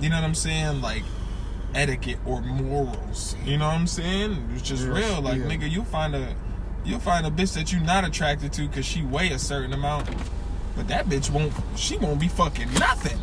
you 0.00 0.08
know 0.10 0.16
what 0.16 0.24
I'm 0.24 0.34
saying? 0.34 0.80
Like 0.82 1.04
etiquette 1.74 2.18
or 2.26 2.40
morals. 2.40 3.36
You 3.44 3.58
know 3.58 3.66
what 3.66 3.74
I'm 3.74 3.86
saying? 3.86 4.50
It's 4.54 4.62
just 4.62 4.86
real. 4.86 5.20
Like 5.20 5.38
yeah. 5.38 5.46
nigga, 5.46 5.70
you 5.70 5.84
find 5.84 6.14
a 6.14 6.34
you'll 6.84 7.00
find 7.00 7.26
a 7.26 7.30
bitch 7.30 7.54
that 7.54 7.72
you're 7.72 7.82
not 7.82 8.04
attracted 8.04 8.52
to 8.54 8.68
because 8.68 8.84
she 8.84 9.02
weigh 9.02 9.30
a 9.30 9.38
certain 9.38 9.72
amount. 9.72 10.08
But 10.76 10.88
that 10.88 11.06
bitch 11.06 11.30
won't. 11.30 11.52
She 11.76 11.96
won't 11.96 12.20
be 12.20 12.28
fucking 12.28 12.72
nothing. 12.74 13.18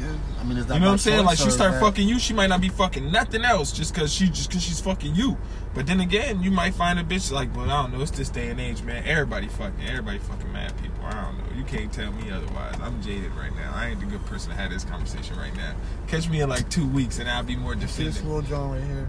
Yeah. 0.00 0.40
I 0.40 0.44
mean, 0.44 0.56
is 0.58 0.66
that 0.66 0.74
You 0.74 0.80
know 0.80 0.86
what 0.86 0.92
I'm 0.92 0.98
saying? 0.98 1.24
Like 1.24 1.38
she 1.38 1.50
start 1.50 1.72
that- 1.72 1.80
fucking 1.80 2.08
you, 2.08 2.18
she 2.18 2.32
might 2.32 2.46
not 2.48 2.60
be 2.60 2.68
fucking 2.70 3.10
nothing 3.12 3.44
else 3.44 3.72
just 3.72 3.94
cause 3.94 4.12
she 4.12 4.28
just 4.28 4.50
cause 4.50 4.62
she's 4.62 4.80
fucking 4.80 5.14
you. 5.14 5.36
But 5.74 5.86
then 5.86 6.00
again, 6.00 6.42
you 6.42 6.50
might 6.50 6.74
find 6.74 6.98
a 6.98 7.04
bitch 7.04 7.30
like, 7.30 7.52
but 7.54 7.68
I 7.68 7.82
don't 7.82 7.92
know. 7.92 8.00
It's 8.00 8.10
this 8.10 8.28
day 8.28 8.48
and 8.48 8.58
age, 8.60 8.82
man. 8.82 9.04
Everybody 9.06 9.46
fucking, 9.48 9.86
everybody 9.86 10.18
fucking 10.18 10.52
mad 10.52 10.72
people. 10.82 11.04
I 11.04 11.12
don't 11.24 11.38
know. 11.38 11.44
You 11.56 11.64
can't 11.64 11.92
tell 11.92 12.10
me 12.12 12.30
otherwise. 12.30 12.74
I'm 12.82 13.00
jaded 13.02 13.32
right 13.34 13.54
now. 13.54 13.72
I 13.74 13.88
ain't 13.88 14.00
the 14.00 14.06
good 14.06 14.24
person 14.26 14.50
to 14.50 14.56
have 14.56 14.70
this 14.70 14.84
conversation 14.84 15.36
right 15.36 15.54
now. 15.56 15.74
Catch 16.08 16.28
me 16.28 16.40
in 16.40 16.48
like 16.48 16.68
two 16.70 16.88
weeks 16.88 17.18
and 17.18 17.28
I'll 17.30 17.42
be 17.44 17.54
more 17.56 17.74
See 17.86 18.04
this 18.04 18.22
little 18.22 18.42
John 18.42 18.72
right 18.72 18.82
here? 18.82 19.08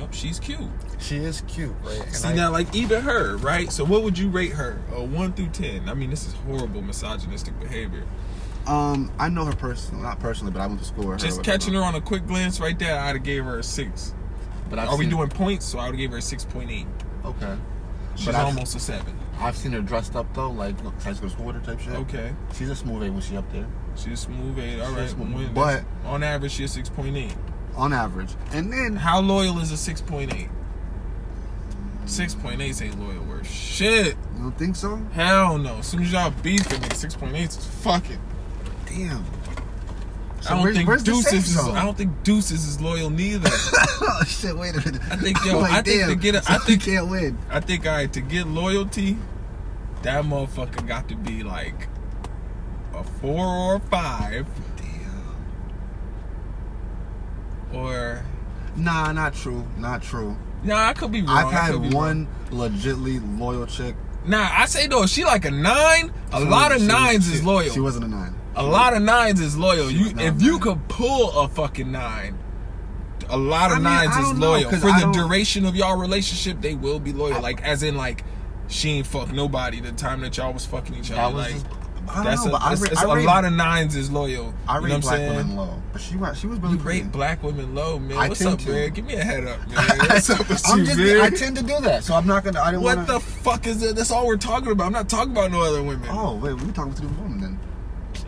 Yep, 0.00 0.12
she's 0.12 0.38
cute. 0.38 0.60
She 0.98 1.16
is 1.16 1.42
cute, 1.48 1.74
right? 1.82 2.02
And 2.02 2.14
See 2.14 2.28
I- 2.28 2.34
now, 2.34 2.50
like 2.50 2.74
even 2.74 3.02
her, 3.02 3.36
right? 3.38 3.70
So 3.72 3.84
what 3.84 4.02
would 4.02 4.18
you 4.18 4.28
rate 4.28 4.52
her? 4.52 4.78
A 4.92 5.02
one 5.02 5.32
through 5.32 5.48
ten? 5.48 5.88
I 5.88 5.94
mean, 5.94 6.10
this 6.10 6.26
is 6.26 6.34
horrible 6.46 6.82
misogynistic 6.82 7.58
behavior. 7.60 8.04
Um, 8.66 9.12
I 9.18 9.28
know 9.28 9.44
her 9.44 9.54
personally, 9.54 10.02
not 10.02 10.18
personally, 10.18 10.52
but 10.52 10.60
I 10.60 10.66
went 10.66 10.80
to 10.80 10.84
school 10.86 11.06
with 11.08 11.20
her. 11.20 11.26
Just 11.28 11.42
catching 11.44 11.74
her 11.74 11.82
on 11.82 11.94
a 11.94 12.00
quick 12.00 12.26
glance 12.26 12.58
right 12.60 12.78
there, 12.78 12.98
I'd 12.98 13.14
have 13.16 13.22
gave 13.22 13.44
her 13.44 13.58
a 13.58 13.62
six. 13.62 14.12
But 14.68 14.78
I've 14.80 14.88
Are 14.88 14.96
we 14.96 15.06
doing 15.06 15.28
points? 15.28 15.64
So 15.66 15.78
I 15.78 15.84
would 15.84 15.90
have 15.92 15.98
gave 15.98 16.10
her 16.10 16.18
a 16.18 16.22
six 16.22 16.44
point 16.44 16.70
eight. 16.70 16.86
Okay. 17.24 17.56
She's 18.16 18.26
But 18.26 18.34
I've- 18.34 18.46
almost 18.46 18.74
a 18.74 18.80
seven. 18.80 19.16
I've 19.38 19.56
seen 19.56 19.72
her 19.72 19.82
dressed 19.82 20.16
up 20.16 20.26
though, 20.34 20.50
like 20.50 20.82
look, 20.82 21.00
high 21.02 21.12
school 21.12 21.28
school 21.28 21.44
with 21.46 21.56
her 21.56 21.62
type 21.62 21.78
shit. 21.78 21.92
Okay, 21.94 22.32
She's 22.54 22.70
a 22.70 22.74
smooth 22.74 23.02
A 23.02 23.10
when 23.12 23.20
she 23.20 23.36
up 23.36 23.44
there, 23.52 23.66
she's 23.94 24.14
a 24.14 24.16
smooth 24.16 24.58
eight. 24.58 24.80
All 24.80 24.88
She's 24.88 24.96
right, 24.96 25.10
smooth. 25.10 25.54
But- 25.54 25.84
on 26.06 26.22
average, 26.22 26.52
she's 26.52 26.72
six 26.72 26.88
point 26.88 27.16
eight. 27.16 27.34
on 27.76 27.92
average. 27.92 28.30
And 28.52 28.72
then 28.72 28.96
How 28.96 29.20
loyal 29.20 29.58
is 29.58 29.70
a 29.72 29.76
six 29.76 30.00
point 30.00 30.34
eight? 30.34 30.48
Six 32.06 32.34
point 32.34 32.60
eight 32.62 32.80
ain't 32.80 32.98
loyal 32.98 33.22
worth 33.24 33.50
shit. 33.50 34.16
you 34.36 34.42
don't 34.42 34.56
think 34.58 34.74
so? 34.76 34.96
Hell 35.12 35.58
no. 35.58 35.76
As 35.76 35.86
soon 35.86 36.02
as 36.02 36.12
y'all 36.12 36.30
beefing, 36.42 36.80
nigga, 36.80 36.94
six 36.96 37.14
point 37.14 37.34
eight 37.36 37.50
is 37.50 37.66
fucking. 37.82 38.18
Damn. 38.96 39.24
So 40.40 40.50
I 40.50 40.54
don't 40.54 40.62
where's- 40.62 40.76
think 40.76 40.88
where's 40.88 41.02
Deuces. 41.02 41.50
Is. 41.50 41.58
I 41.58 41.84
don't 41.84 41.96
think 41.96 42.22
Deuces 42.22 42.66
is 42.66 42.80
loyal 42.80 43.10
neither. 43.10 43.48
oh 43.52 44.22
shit! 44.26 44.56
Wait 44.56 44.74
a 44.74 44.78
minute. 44.78 45.02
I 45.10 45.16
think, 45.16 45.44
yo, 45.44 45.58
Like, 45.60 45.72
I 45.72 45.82
think 45.82 46.06
to 46.06 46.14
get 46.16 46.34
a- 46.36 46.42
so 46.42 46.54
I 46.54 46.58
think- 46.58 46.82
can't 46.82 47.08
win. 47.08 47.38
I 47.50 47.60
think 47.60 47.84
all 47.86 47.92
right 47.92 48.12
to 48.12 48.20
get 48.20 48.46
loyalty, 48.46 49.16
that 50.02 50.24
motherfucker 50.24 50.86
got 50.86 51.08
to 51.08 51.16
be 51.16 51.42
like 51.42 51.88
a 52.94 53.02
four 53.04 53.44
or 53.46 53.74
a 53.76 53.80
five, 53.80 54.46
or 57.72 58.24
Nah, 58.76 59.10
not 59.12 59.34
true. 59.34 59.66
Not 59.78 60.02
true. 60.02 60.36
nah, 60.62 60.88
I 60.88 60.92
could 60.92 61.10
be 61.10 61.22
wrong. 61.22 61.30
I've 61.30 61.50
had 61.52 61.92
one 61.94 62.28
legitly 62.50 63.20
loyal 63.38 63.66
chick. 63.66 63.96
Nah, 64.26 64.48
I 64.52 64.66
say 64.66 64.86
though, 64.86 65.06
she 65.06 65.24
like 65.24 65.44
a 65.44 65.50
nine. 65.50 66.12
A 66.32 66.38
She 66.40 66.44
lot 66.44 66.72
of 66.72 66.82
nines 66.82 67.26
she- 67.26 67.34
is 67.36 67.44
loyal. 67.44 67.70
She 67.72 67.80
wasn't 67.80 68.04
a 68.04 68.08
nine. 68.08 68.34
A 68.56 68.62
lot 68.64 68.94
of 68.96 69.02
nines 69.02 69.40
is 69.40 69.56
loyal. 69.56 69.90
You 69.90 70.12
if 70.18 70.40
you 70.42 70.58
could 70.58 70.88
pull 70.88 71.30
a 71.38 71.48
fucking 71.48 71.90
nine. 71.92 72.38
A 73.28 73.36
lot 73.36 73.70
of 73.72 73.78
I 73.78 73.80
mean, 73.80 73.84
nines 73.84 74.16
is 74.16 74.24
don't 74.30 74.38
know, 74.38 74.70
for 74.78 74.88
I 74.88 75.00
the 75.00 75.06
don't- 75.06 75.12
duration 75.12 75.64
of 75.66 75.74
y'all 75.74 75.96
relationship. 75.98 76.60
They 76.60 76.74
will 76.74 77.00
be 77.00 77.12
loyal, 77.12 77.34
I- 77.36 77.40
like 77.40 77.62
as 77.62 77.82
in 77.82 77.96
like 77.96 78.24
she 78.68 78.90
ain't 78.90 79.06
fuck 79.06 79.32
nobody 79.32 79.80
the 79.80 79.92
time 79.92 80.20
that 80.22 80.36
y'all 80.36 80.52
was 80.52 80.64
fucking 80.66 80.94
each 80.94 81.10
other. 81.10 81.36
Like 81.36 81.52
just. 81.52 81.66
That's 82.22 82.44
know, 82.44 82.50
a, 82.50 82.52
but 82.52 82.62
I 82.62 82.72
it's, 82.72 82.82
rate, 82.82 82.92
it's 82.92 83.02
I 83.02 83.18
a 83.18 83.22
lot 83.24 83.44
of 83.44 83.52
nines 83.52 83.96
is 83.96 84.12
loyal. 84.12 84.54
I 84.68 84.76
you 84.78 84.82
know 84.82 84.86
rate 84.86 84.92
what 84.92 84.94
I'm 84.94 85.00
black 85.00 85.16
saying? 85.16 85.36
women 85.36 85.56
low, 85.56 85.82
but 85.92 86.00
she 86.00 86.16
wa- 86.16 86.32
she 86.34 86.46
was 86.46 86.60
really 86.60 86.74
You 86.74 86.78
pretty. 86.80 87.02
rate 87.02 87.10
black 87.10 87.42
women 87.42 87.74
low, 87.74 87.98
man. 87.98 88.16
I 88.16 88.28
What's 88.28 88.44
up, 88.46 88.60
to. 88.60 88.70
man? 88.70 88.90
Give 88.90 89.04
me 89.04 89.14
a 89.14 89.24
head 89.24 89.44
up, 89.44 89.58
man. 89.68 89.98
What's 90.08 90.30
up 90.30 90.48
with 90.48 90.62
I'm 90.68 90.78
you, 90.78 90.86
just, 90.86 90.98
man? 91.00 91.20
I 91.20 91.30
tend 91.30 91.56
to 91.56 91.64
do 91.64 91.80
that, 91.80 92.04
so 92.04 92.14
I'm 92.14 92.24
not 92.28 92.44
gonna. 92.44 92.60
I 92.60 92.70
didn't 92.70 92.84
what 92.84 92.96
want 92.98 93.08
the 93.08 93.18
fuck 93.18 93.66
is 93.66 93.80
that? 93.80 93.96
That's 93.96 94.12
all 94.12 94.24
we're 94.28 94.36
talking 94.36 94.70
about. 94.70 94.86
I'm 94.86 94.92
not 94.92 95.08
talking 95.08 95.32
about 95.32 95.50
no 95.50 95.62
other 95.64 95.82
women. 95.82 96.08
Oh, 96.08 96.28
Oh 96.28 96.36
wait, 96.36 96.54
we 96.54 96.66
were 96.66 96.72
talking 96.72 96.94
to 96.94 97.00
the 97.02 97.08
woman 97.08 97.35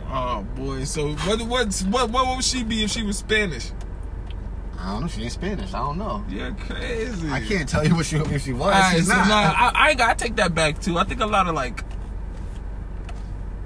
then. 0.09 0.55
boy. 0.55 0.83
So 0.83 1.09
what? 1.13 1.41
What's 1.43 1.83
what? 1.83 2.09
What 2.09 2.35
would 2.35 2.43
she 2.45 2.63
be 2.63 2.83
if 2.83 2.91
she 2.91 3.03
was 3.03 3.17
Spanish? 3.17 3.71
I 4.77 4.93
don't 4.93 5.01
know. 5.01 5.07
She 5.07 5.23
ain't 5.23 5.31
Spanish. 5.33 5.73
I 5.73 5.79
don't 5.79 5.97
know. 5.97 6.23
You're 6.29 6.53
crazy. 6.53 7.29
I 7.29 7.41
can't 7.41 7.67
tell 7.67 7.85
you 7.85 7.95
what 7.95 8.05
she 8.05 8.15
if 8.17 8.43
she 8.43 8.53
was. 8.53 8.71
Right, 8.71 8.95
She's 8.95 9.07
so 9.07 9.13
not. 9.13 9.27
nah, 9.27 9.35
I, 9.35 9.93
I, 9.99 10.09
I 10.11 10.13
take 10.13 10.37
that 10.37 10.55
back 10.55 10.79
too. 10.79 10.97
I 10.97 11.03
think 11.03 11.19
a 11.19 11.25
lot 11.25 11.47
of 11.47 11.55
like, 11.55 11.83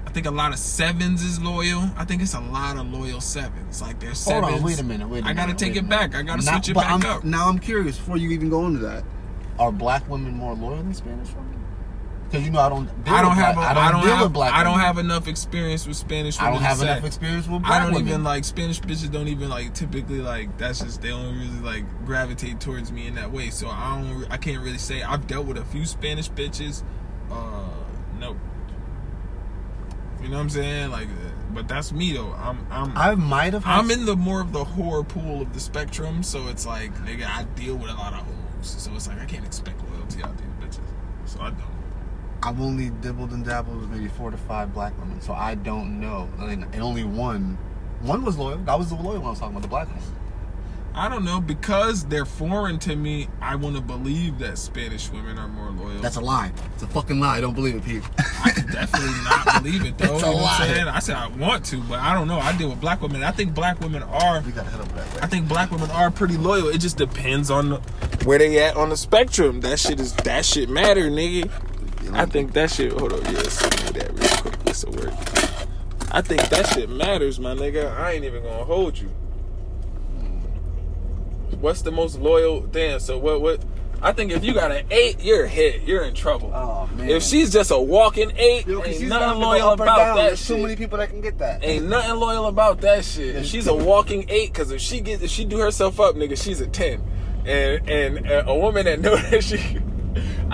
I 0.06 0.10
think 0.10 0.26
a 0.26 0.30
lot 0.32 0.52
of 0.52 0.58
sevens 0.58 1.22
is 1.22 1.40
loyal. 1.40 1.88
I 1.96 2.04
think 2.04 2.20
it's 2.20 2.34
a 2.34 2.40
lot 2.40 2.76
of 2.76 2.92
loyal 2.92 3.20
sevens. 3.20 3.80
Like 3.80 4.00
there's 4.00 4.24
Hold 4.24 4.44
sevens. 4.44 4.58
on, 4.60 4.66
wait 4.66 4.80
a 4.80 4.84
minute, 4.84 5.08
wait 5.08 5.24
a 5.24 5.28
I 5.28 5.32
gotta 5.34 5.54
take 5.54 5.76
it 5.76 5.88
back. 5.88 6.16
I 6.16 6.22
gotta 6.22 6.44
Now- 6.44 6.52
switch 6.52 6.70
it 6.70 6.74
back 6.74 6.90
I'm, 6.90 7.04
up. 7.04 7.22
Now 7.22 7.48
I'm 7.48 7.60
curious 7.60 7.96
before 7.96 8.16
you 8.16 8.30
even 8.30 8.50
go 8.50 8.66
into 8.66 8.80
that. 8.80 9.04
Are 9.58 9.70
black 9.70 10.08
women 10.08 10.34
more 10.34 10.54
loyal 10.54 10.78
than 10.78 10.94
Spanish 10.94 11.28
women? 11.32 11.63
Because 12.34 12.46
you 12.46 12.52
know 12.52 12.60
I 12.60 12.68
don't. 12.68 12.88
I 13.06 13.22
don't 13.22 13.36
have. 13.36 13.56
A, 13.56 13.60
I 13.60 13.92
don't, 13.92 14.02
deal 14.02 14.14
have. 14.16 14.24
with 14.24 14.32
black. 14.32 14.52
I 14.52 14.62
don't 14.62 14.74
women. 14.74 14.86
have 14.86 14.98
enough 14.98 15.28
experience 15.28 15.86
with 15.86 15.96
Spanish. 15.96 16.40
I 16.40 16.50
don't 16.50 16.60
have 16.60 16.78
say. 16.78 16.90
enough 16.90 17.04
experience 17.04 17.48
with 17.48 17.62
black 17.62 17.72
I 17.72 17.84
don't 17.84 17.94
women. 17.94 18.08
even 18.08 18.24
like 18.24 18.44
Spanish 18.44 18.80
bitches. 18.80 19.10
Don't 19.10 19.28
even 19.28 19.48
like 19.48 19.74
typically 19.74 20.20
like. 20.20 20.58
That's 20.58 20.80
just 20.80 21.02
they 21.02 21.08
don't 21.08 21.38
really 21.38 21.60
like 21.60 21.84
gravitate 22.04 22.60
towards 22.60 22.92
me 22.92 23.06
in 23.06 23.14
that 23.14 23.32
way. 23.32 23.50
So 23.50 23.68
I 23.68 24.02
don't. 24.02 24.32
I 24.32 24.36
can't 24.36 24.62
really 24.62 24.78
say. 24.78 25.02
I've 25.02 25.26
dealt 25.26 25.46
with 25.46 25.58
a 25.58 25.64
few 25.64 25.86
Spanish 25.86 26.30
bitches. 26.30 26.82
Uh, 27.30 27.68
Nope. 28.18 28.36
You 30.22 30.28
know 30.28 30.36
what 30.36 30.42
I'm 30.42 30.50
saying? 30.50 30.90
Like, 30.90 31.08
but 31.52 31.68
that's 31.68 31.92
me 31.92 32.12
though. 32.12 32.32
I'm, 32.32 32.66
I'm, 32.70 32.96
I 32.96 33.14
might 33.14 33.52
have. 33.52 33.64
I'm 33.66 33.90
in 33.90 34.06
the 34.06 34.16
more 34.16 34.40
of 34.40 34.52
the 34.52 34.64
whore 34.64 35.06
pool 35.06 35.42
of 35.42 35.52
the 35.52 35.60
spectrum. 35.60 36.22
So 36.22 36.48
it's 36.48 36.66
like, 36.66 36.94
nigga, 37.04 37.26
I 37.26 37.44
deal 37.54 37.76
with 37.76 37.90
a 37.90 37.94
lot 37.94 38.14
of 38.14 38.20
hoes. 38.20 38.34
So 38.62 38.90
it's 38.94 39.06
like 39.06 39.20
I 39.20 39.26
can't 39.26 39.44
expect 39.44 39.80
loyalty 39.90 40.22
out 40.22 40.30
of 40.30 40.38
these 40.38 40.78
bitches. 40.78 40.88
So 41.26 41.40
I 41.40 41.50
don't. 41.50 41.73
I've 42.44 42.60
only 42.60 42.90
dibbled 42.90 43.30
and 43.32 43.42
dabbled 43.42 43.80
with 43.80 43.90
maybe 43.90 44.08
four 44.08 44.30
to 44.30 44.36
five 44.36 44.74
black 44.74 44.98
women, 44.98 45.20
so 45.22 45.32
I 45.32 45.54
don't 45.54 45.98
know. 45.98 46.28
And, 46.40 46.64
and 46.64 46.82
only 46.82 47.02
one, 47.04 47.56
one 48.02 48.22
was 48.22 48.36
loyal. 48.36 48.58
That 48.58 48.78
was 48.78 48.90
the 48.90 48.96
loyal 48.96 49.20
one 49.20 49.28
I 49.28 49.30
was 49.30 49.38
talking 49.38 49.56
about, 49.56 49.62
the 49.62 49.68
black 49.68 49.88
one. 49.88 49.98
I 50.96 51.08
don't 51.08 51.24
know 51.24 51.40
because 51.40 52.04
they're 52.04 52.26
foreign 52.26 52.78
to 52.80 52.94
me. 52.94 53.28
I 53.40 53.56
want 53.56 53.74
to 53.74 53.82
believe 53.82 54.38
that 54.38 54.58
Spanish 54.58 55.10
women 55.10 55.38
are 55.38 55.48
more 55.48 55.70
loyal. 55.70 55.98
That's 56.00 56.16
a 56.16 56.20
lie. 56.20 56.52
It's 56.74 56.84
a 56.84 56.86
fucking 56.86 57.18
lie. 57.18 57.38
I 57.38 57.40
don't 57.40 57.54
believe 57.54 57.74
it, 57.74 57.84
Pete. 57.84 58.04
I 58.44 58.50
can 58.50 58.66
definitely 58.70 59.10
not 59.24 59.62
believe 59.62 59.84
it 59.84 59.98
though. 59.98 60.14
It's 60.14 60.22
a 60.22 60.26
you 60.26 60.32
know 60.32 60.36
what 60.36 60.42
lie. 60.44 60.58
I'm 60.60 60.74
saying? 60.74 60.88
I 60.88 60.98
said 61.00 61.16
I 61.16 61.26
want 61.26 61.64
to, 61.66 61.80
but 61.80 61.98
I 61.98 62.14
don't 62.14 62.28
know. 62.28 62.38
I 62.38 62.56
deal 62.56 62.68
with 62.68 62.80
black 62.80 63.00
women. 63.00 63.24
I 63.24 63.32
think 63.32 63.54
black 63.54 63.80
women 63.80 64.04
are. 64.04 64.40
we 64.42 64.52
gotta 64.52 64.70
head 64.70 64.80
up 64.80 64.88
that 64.92 65.14
way. 65.14 65.20
I 65.20 65.26
think 65.26 65.48
black 65.48 65.72
women 65.72 65.90
are 65.90 66.12
pretty 66.12 66.36
loyal. 66.36 66.68
It 66.68 66.78
just 66.78 66.96
depends 66.96 67.50
on 67.50 67.70
the, 67.70 67.76
where 68.24 68.38
they 68.38 68.62
at 68.62 68.76
on 68.76 68.90
the 68.90 68.96
spectrum. 68.96 69.62
That 69.62 69.80
shit 69.80 69.98
is 69.98 70.12
that 70.12 70.44
shit 70.44 70.68
matter, 70.68 71.10
nigga. 71.10 71.50
I 72.12 72.26
think 72.26 72.52
that 72.52 72.70
shit. 72.70 72.92
Hold 72.92 73.12
on, 73.12 73.22
yeah, 73.24 73.42
send 73.42 73.84
me 73.84 74.00
that 74.00 74.12
real 74.12 74.40
quick. 74.42 74.58
This 74.64 74.84
will 74.84 74.92
work. 74.94 75.14
I 76.12 76.20
think 76.20 76.48
that 76.50 76.66
shit 76.68 76.88
matters, 76.90 77.40
my 77.40 77.54
nigga. 77.54 77.92
I 77.96 78.12
ain't 78.12 78.24
even 78.24 78.42
gonna 78.42 78.64
hold 78.64 78.96
you. 78.98 79.08
What's 81.60 81.82
the 81.82 81.90
most 81.92 82.18
loyal? 82.20 82.60
Damn. 82.62 83.00
So 83.00 83.18
what? 83.18 83.40
What? 83.40 83.64
I 84.02 84.12
think 84.12 84.32
if 84.32 84.44
you 84.44 84.52
got 84.52 84.70
an 84.70 84.84
eight, 84.90 85.20
you're 85.20 85.44
a 85.44 85.48
hit. 85.48 85.82
You're 85.82 86.02
in 86.04 86.14
trouble. 86.14 86.52
Oh 86.54 86.88
man. 86.94 87.08
If 87.08 87.22
she's 87.22 87.50
just 87.52 87.70
a 87.70 87.78
walking 87.78 88.32
eight, 88.36 88.66
Yo, 88.66 88.84
ain't 88.84 89.08
nothing 89.08 89.40
loyal 89.40 89.70
about 89.70 89.96
down. 89.96 90.16
that 90.16 90.26
There's 90.26 90.46
too 90.46 90.58
many 90.58 90.76
people 90.76 90.98
that 90.98 91.08
can 91.08 91.20
get 91.22 91.38
that. 91.38 91.64
Ain't 91.64 91.86
nothing 91.88 92.16
loyal 92.16 92.46
about 92.46 92.80
that 92.82 93.04
shit. 93.04 93.36
If 93.36 93.46
she's 93.46 93.66
a 93.66 93.74
walking 93.92 94.26
eight, 94.28 94.52
because 94.52 94.70
if 94.70 94.80
she 94.80 95.00
gets, 95.00 95.22
if 95.22 95.30
she 95.30 95.44
do 95.44 95.58
herself 95.58 95.98
up, 96.00 96.16
nigga, 96.16 96.40
she's 96.40 96.60
a 96.60 96.66
ten. 96.66 97.02
And 97.46 97.88
and 97.88 98.30
uh, 98.30 98.44
a 98.46 98.54
woman 98.54 98.84
that 98.84 99.00
know 99.00 99.16
that 99.30 99.42
she, 99.42 99.78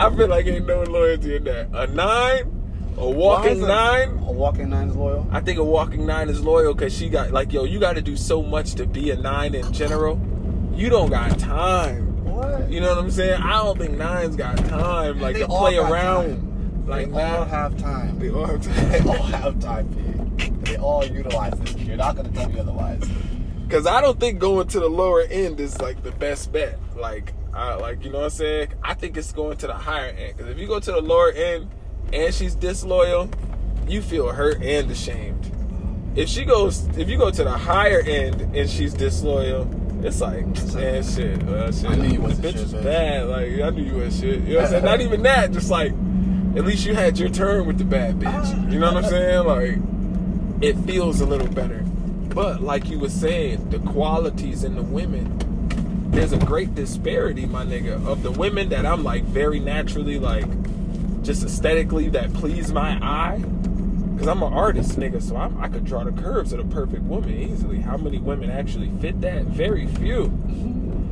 I 0.07 0.17
feel 0.17 0.29
like 0.29 0.47
ain't 0.47 0.67
no 0.67 0.83
loyalty 0.83 1.37
in 1.37 1.45
that. 1.45 1.69
A 1.75 1.87
nine, 1.89 2.45
a 2.97 3.09
walking 3.09 3.63
a- 3.63 3.67
nine. 3.67 4.09
A 4.27 4.33
walking 4.33 4.71
nine 4.71 4.89
is 4.89 4.97
loyal. 4.97 5.27
I 5.31 5.41
think 5.41 5.59
a 5.59 5.65
walking 5.65 6.07
nine 6.07 6.29
is 6.29 6.41
loyal 6.43 6.75
because 6.75 6.97
she 6.97 7.09
got 7.09 7.31
like, 7.33 7.53
yo, 7.53 7.65
you 7.65 7.79
got 7.79 7.95
to 7.97 8.03
do 8.03 8.17
so 8.17 8.43
much 8.43 8.75
to 8.77 8.87
be 8.87 9.11
a 9.11 9.17
nine 9.17 9.55
in 9.55 9.71
general. 9.73 10.21
You 10.75 10.89
don't 10.89 11.11
got 11.11 11.39
time. 11.39 12.25
What? 12.25 12.71
You 12.71 12.81
know 12.81 12.89
what 12.95 12.99
I'm 13.05 13.11
saying? 13.11 13.43
I 13.43 13.59
don't 13.63 13.79
think 13.79 13.99
nines 13.99 14.37
got 14.37 14.57
time 14.57 15.21
like 15.21 15.35
They 15.35 15.41
to 15.43 15.49
play 15.49 15.77
around. 15.77 16.29
time. 16.29 16.87
Like 16.87 17.13
they 17.13 17.21
all 17.23 17.45
have 17.45 17.79
time. 17.79 18.19
They 18.19 18.31
all 18.31 18.47
have 18.47 18.91
They 18.91 18.99
time. 18.99 19.09
all 19.09 19.15
have 19.23 19.61
time, 19.61 20.37
They 20.65 20.77
all 20.77 21.05
utilize 21.05 21.53
this. 21.61 21.77
You're 21.77 21.97
not 21.99 22.17
gonna 22.17 22.31
tell 22.31 22.49
me 22.49 22.59
otherwise. 22.59 23.03
Cause 23.69 23.87
I 23.87 24.01
don't 24.01 24.19
think 24.19 24.39
going 24.41 24.67
to 24.69 24.81
the 24.81 24.89
lower 24.89 25.21
end 25.23 25.61
is 25.61 25.81
like 25.81 26.03
the 26.03 26.11
best 26.13 26.51
bet. 26.53 26.79
Like, 26.97 27.33
I 27.53 27.75
like 27.75 28.05
you 28.05 28.11
know 28.11 28.19
what 28.19 28.25
I'm 28.25 28.31
saying. 28.31 28.69
I 28.83 28.95
think 28.95 29.17
it's 29.17 29.33
going 29.33 29.57
to 29.59 29.67
the 29.67 29.75
higher 29.75 30.11
end. 30.11 30.39
Cause 30.39 30.49
if 30.49 30.59
you 30.59 30.67
go 30.67 30.81
to 30.81 30.93
the 30.93 31.01
lower 31.01 31.33
end 31.33 31.71
and 32.13 32.33
she's 32.35 32.55
disloyal, 32.55 33.29
you 33.89 34.03
feel 34.03 34.31
hurt 34.33 34.63
and 34.63 34.91
ashamed. 34.91 35.51
If 36.17 36.29
she 36.29 36.45
goes, 36.45 36.87
if 36.97 37.09
you 37.09 37.17
go 37.17 37.31
to 37.31 37.45
the 37.45 37.57
higher 37.57 38.01
end 38.01 38.55
and 38.55 38.69
she's 38.69 38.95
disloyal, 38.95 39.69
it's 40.05 40.21
like 40.21 40.47
man, 40.75 41.03
shit, 41.03 41.43
uh, 41.43 41.47
well, 41.47 41.73
shit. 41.73 41.91
I 41.91 41.95
knew 41.97 42.09
you 42.15 42.21
wasn't 42.21 42.47
bitch 42.47 42.53
shit, 42.53 42.63
was 42.63 42.73
bad. 42.73 43.27
Like 43.27 43.61
I 43.61 43.71
knew 43.71 43.83
you 43.83 43.97
was 43.97 44.19
shit. 44.19 44.41
You 44.43 44.55
know 44.55 44.57
what 44.57 44.65
I'm 44.65 44.71
saying? 44.71 44.85
Not 44.85 45.01
even 45.01 45.23
that. 45.23 45.53
Just 45.53 45.71
like 45.71 45.93
at 46.57 46.65
least 46.65 46.87
you 46.87 46.95
had 46.95 47.19
your 47.19 47.29
turn 47.29 47.67
with 47.67 47.79
the 47.79 47.85
bad 47.85 48.19
bitch. 48.19 48.29
Ah. 48.29 48.69
You 48.69 48.79
know 48.79 48.93
what 48.93 49.05
I'm 49.05 49.11
saying? 49.11 49.47
Like 49.47 50.63
it 50.63 50.77
feels 50.85 51.21
a 51.21 51.27
little 51.27 51.49
better. 51.49 51.83
But 52.35 52.63
like 52.63 52.89
you 52.89 52.99
were 52.99 53.09
saying, 53.11 53.71
the 53.71 53.81
qualities 53.81 54.63
in 54.63 54.77
the 54.77 54.83
women, 54.83 55.50
there's 56.11 56.33
a 56.33 56.39
great 56.39 56.75
disparity, 56.75 57.47
my 57.47 57.65
nigga, 57.65 58.05
of 58.07 58.23
the 58.23 58.31
women 58.31 58.69
that 58.71 58.85
I'm 58.85 59.05
like 59.05 59.25
very 59.25 59.61
naturally 59.61 60.19
like 60.19 60.47
just 61.23 61.45
aesthetically 61.45 62.09
that 62.11 62.33
please 62.35 62.73
my 62.73 62.99
eye. 63.03 63.43
Cause 64.19 64.29
I'm 64.29 64.43
an 64.43 64.53
artist, 64.53 64.99
nigga, 64.99 65.23
so 65.23 65.37
I'm, 65.37 65.59
I 65.59 65.69
could 65.69 65.87
draw 65.87 66.05
the 66.05 66.13
curves 66.13 66.53
of 66.53 66.59
the 66.59 66.75
perfect 66.75 67.03
woman 67.05 67.31
easily. 67.31 67.81
How 67.81 67.97
many 67.97 68.19
women 68.19 68.51
actually 68.51 68.91
fit 69.01 69.21
that? 69.23 69.45
Very 69.45 69.87
few. 69.87 70.27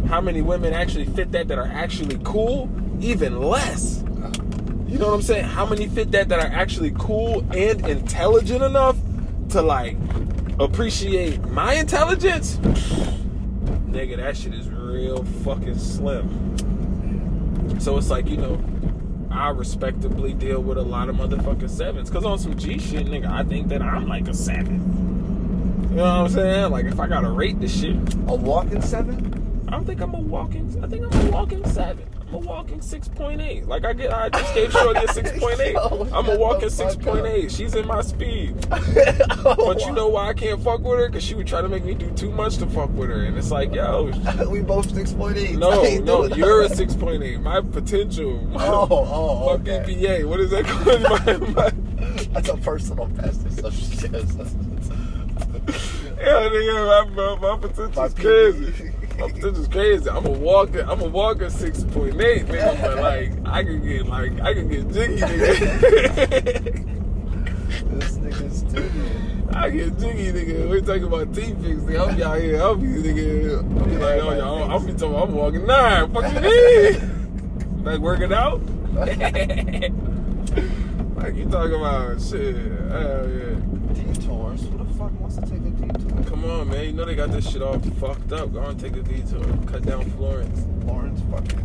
How 0.09 0.21
many 0.21 0.43
women 0.43 0.75
actually 0.75 1.07
fit 1.07 1.33
that 1.33 1.49
that 1.49 1.59
are 1.59 1.67
actually 1.67 2.21
cool? 2.23 2.69
Even 3.01 3.41
less. 3.41 4.05
You 4.87 4.99
know 4.99 5.07
what 5.07 5.15
I'm 5.15 5.23
saying? 5.23 5.45
How 5.45 5.65
many 5.65 5.87
fit 5.87 6.11
that 6.11 6.29
that 6.29 6.39
are 6.39 6.53
actually 6.53 6.93
cool 6.99 7.47
and 7.53 7.87
intelligent 7.87 8.63
enough 8.63 8.99
to 9.51 9.63
like 9.63 9.97
appreciate 10.59 11.43
my 11.47 11.75
intelligence? 11.75 12.57
Nigga, 13.87 14.17
that 14.17 14.37
shit 14.37 14.53
is 14.53 14.69
real 14.99 15.23
fucking 15.45 15.79
slim. 15.79 16.27
So 17.79 17.97
it's 17.97 18.11
like, 18.11 18.29
you 18.29 18.37
know, 18.37 18.61
I 19.31 19.51
respectably 19.51 20.33
deal 20.33 20.61
with 20.61 20.77
a 20.79 20.83
lot 20.83 21.09
of 21.09 21.17
motherfucking 21.17 21.71
sevens. 21.71 22.11
Cause 22.11 22.25
on 22.25 22.39
some 22.39 22.57
G 22.57 22.79
shit, 22.79 23.07
nigga, 23.07 23.31
I 23.31 23.45
think 23.45 23.69
that 23.69 23.81
I'm 23.81 24.09
like 24.09 24.27
a 24.27 24.35
seven. 24.35 25.87
You 25.91 25.97
know 25.97 26.03
what 26.03 26.09
I'm 26.09 26.29
saying? 26.31 26.73
Like 26.73 26.87
if 26.87 26.99
I 26.99 27.07
gotta 27.07 27.31
rate 27.31 27.61
the 27.61 27.69
shit, 27.69 27.95
A 28.27 28.35
walking 28.35 28.83
seven? 28.83 29.65
I 29.69 29.73
don't 29.73 29.85
think 29.85 30.01
I'm 30.01 30.15
a 30.15 30.21
walking. 30.21 30.83
I 30.83 30.89
think 30.89 31.05
I'm 31.05 31.29
a 31.29 31.31
walking 31.31 31.65
seven. 31.69 32.05
I'm 32.29 32.35
a 32.35 32.39
walking 32.39 32.83
six 32.83 33.09
point 33.09 33.41
eight. 33.41 33.67
Like 33.67 33.87
I 33.87 33.95
get, 33.95 34.13
I 34.13 34.29
just 34.29 34.55
gave 34.55 34.71
Shorty 34.71 35.01
a 35.03 35.09
six 35.13 35.31
point 35.39 35.59
eight. 35.61 35.73
Yo, 35.73 36.07
I'm 36.13 36.29
a 36.29 36.37
walking 36.37 36.69
six 36.69 36.95
point 36.95 37.25
eight. 37.27 37.51
She's 37.51 37.75
in 37.75 37.87
my 37.87 38.03
speed. 38.03 38.55
Oh, 39.51 39.55
but 39.73 39.81
you 39.87 39.93
know 39.93 40.09
why 40.09 40.29
I 40.29 40.35
can't 40.35 40.61
fuck 40.63 40.81
with 40.81 40.99
her? 40.99 41.09
Cause 41.09 41.23
she 41.23 41.35
would 41.35 41.47
try 41.47 41.63
to 41.63 41.69
make 41.69 41.85
me 41.85 41.95
do 41.95 42.11
too 42.11 42.31
much 42.31 42.59
to 42.59 42.67
fuck 42.67 42.91
with 42.91 43.09
her, 43.09 43.25
and 43.25 43.39
it's 43.39 43.51
like, 43.51 43.73
yo, 43.73 44.11
we 44.51 44.61
both 44.61 44.93
six 44.95 45.13
point 45.13 45.39
eight. 45.39 45.57
no, 45.57 45.83
no, 46.01 46.25
you're 46.27 46.63
a 46.63 46.69
six 46.69 46.95
point 46.95 47.23
eight. 47.23 47.41
My 47.41 47.61
potential, 47.61 48.43
my, 48.49 48.67
Oh, 48.67 48.87
oh, 48.91 49.47
my 49.47 49.53
okay. 49.53 49.85
BPA. 49.95 50.29
What 50.29 50.41
is 50.41 50.51
that 50.51 50.67
called? 50.67 51.03
my, 51.03 51.19
my, 51.55 51.71
That's 52.33 52.49
a 52.49 52.57
personal 52.59 53.07
best. 53.07 53.41
Shit. 53.73 54.13
yeah, 54.13 54.19
nigga, 56.49 57.15
my, 57.15 57.37
my, 57.37 57.55
my 57.55 57.59
potential's 57.61 57.97
My 57.97 58.09
crazy. 58.09 58.93
PPA. 59.19 59.59
is 59.59 59.69
crazy. 59.69 60.09
I'm 60.09 60.27
a 60.27 60.31
walker. 60.31 60.85
I'm 60.89 61.01
a 61.01 61.09
walker 61.09 61.51
six 61.51 61.85
point 61.85 62.21
eight, 62.21 62.47
nigga. 62.47 62.81
But 62.81 62.99
like, 62.99 63.33
I 63.45 63.65
can 63.65 63.83
get 63.87 64.07
like, 64.07 64.41
I 64.41 64.55
can 64.55 64.69
get 64.69 64.93
jiggy, 64.93 65.21
nigga. 65.21 66.95
This 67.69 68.17
nigga's 68.19 68.59
stupid. 68.59 69.55
I 69.55 69.71
get 69.71 69.99
jiggy, 69.99 70.33
nigga. 70.33 70.69
We 70.71 70.81
talking 70.81 71.05
about 71.05 71.35
teeth 71.35 71.61
fix, 71.63 71.81
nigga. 71.81 71.99
I'll 71.99 72.15
be 72.15 72.23
out 72.23 72.41
here, 72.41 72.63
I'll 72.63 72.77
be, 72.77 72.87
nigga. 72.87 73.59
I'll 73.59 73.87
be 73.87 73.97
like, 73.97 74.23
oh, 74.23 74.33
y'all, 74.37 74.71
I'll 74.71 74.81
be 74.81 74.93
talking, 74.93 75.17
I'm 75.17 75.35
walking 75.35 75.67
nine. 75.67 76.13
Fuck 76.13 76.33
you 76.33 76.41
mean? 76.41 77.85
Like 77.85 78.01
working 78.01 78.33
out? 78.33 78.61
like 78.95 79.13
you 81.37 81.45
talking 81.49 81.75
about 81.75 82.21
shit. 82.21 82.57
Hell 82.91 83.29
yeah. 83.29 83.55
Detours. 83.95 84.63
Who 84.63 84.79
the 84.79 84.85
fuck 84.95 85.13
wants 85.21 85.37
to 85.37 85.43
take 85.43 85.61
a? 85.61 85.78
Come 86.29 86.45
on, 86.45 86.69
man. 86.69 86.85
You 86.85 86.93
know 86.93 87.07
they 87.07 87.15
got 87.15 87.33
this 87.33 87.51
shit 87.51 87.63
all 87.63 87.79
fucked 87.79 88.33
up. 88.33 88.53
Go 88.53 88.61
on, 88.61 88.77
take 88.77 88.97
a 88.97 89.03
detour. 89.03 89.43
Cut 89.67 89.83
down 89.83 90.05
Florence. 90.11 90.67
Lawrence 90.85 91.23
fucking. 91.31 91.65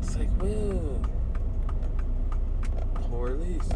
It's 0.00 0.16
like, 0.16 0.28
well, 0.40 1.00
poor 2.94 3.30
Elise. 3.30 3.68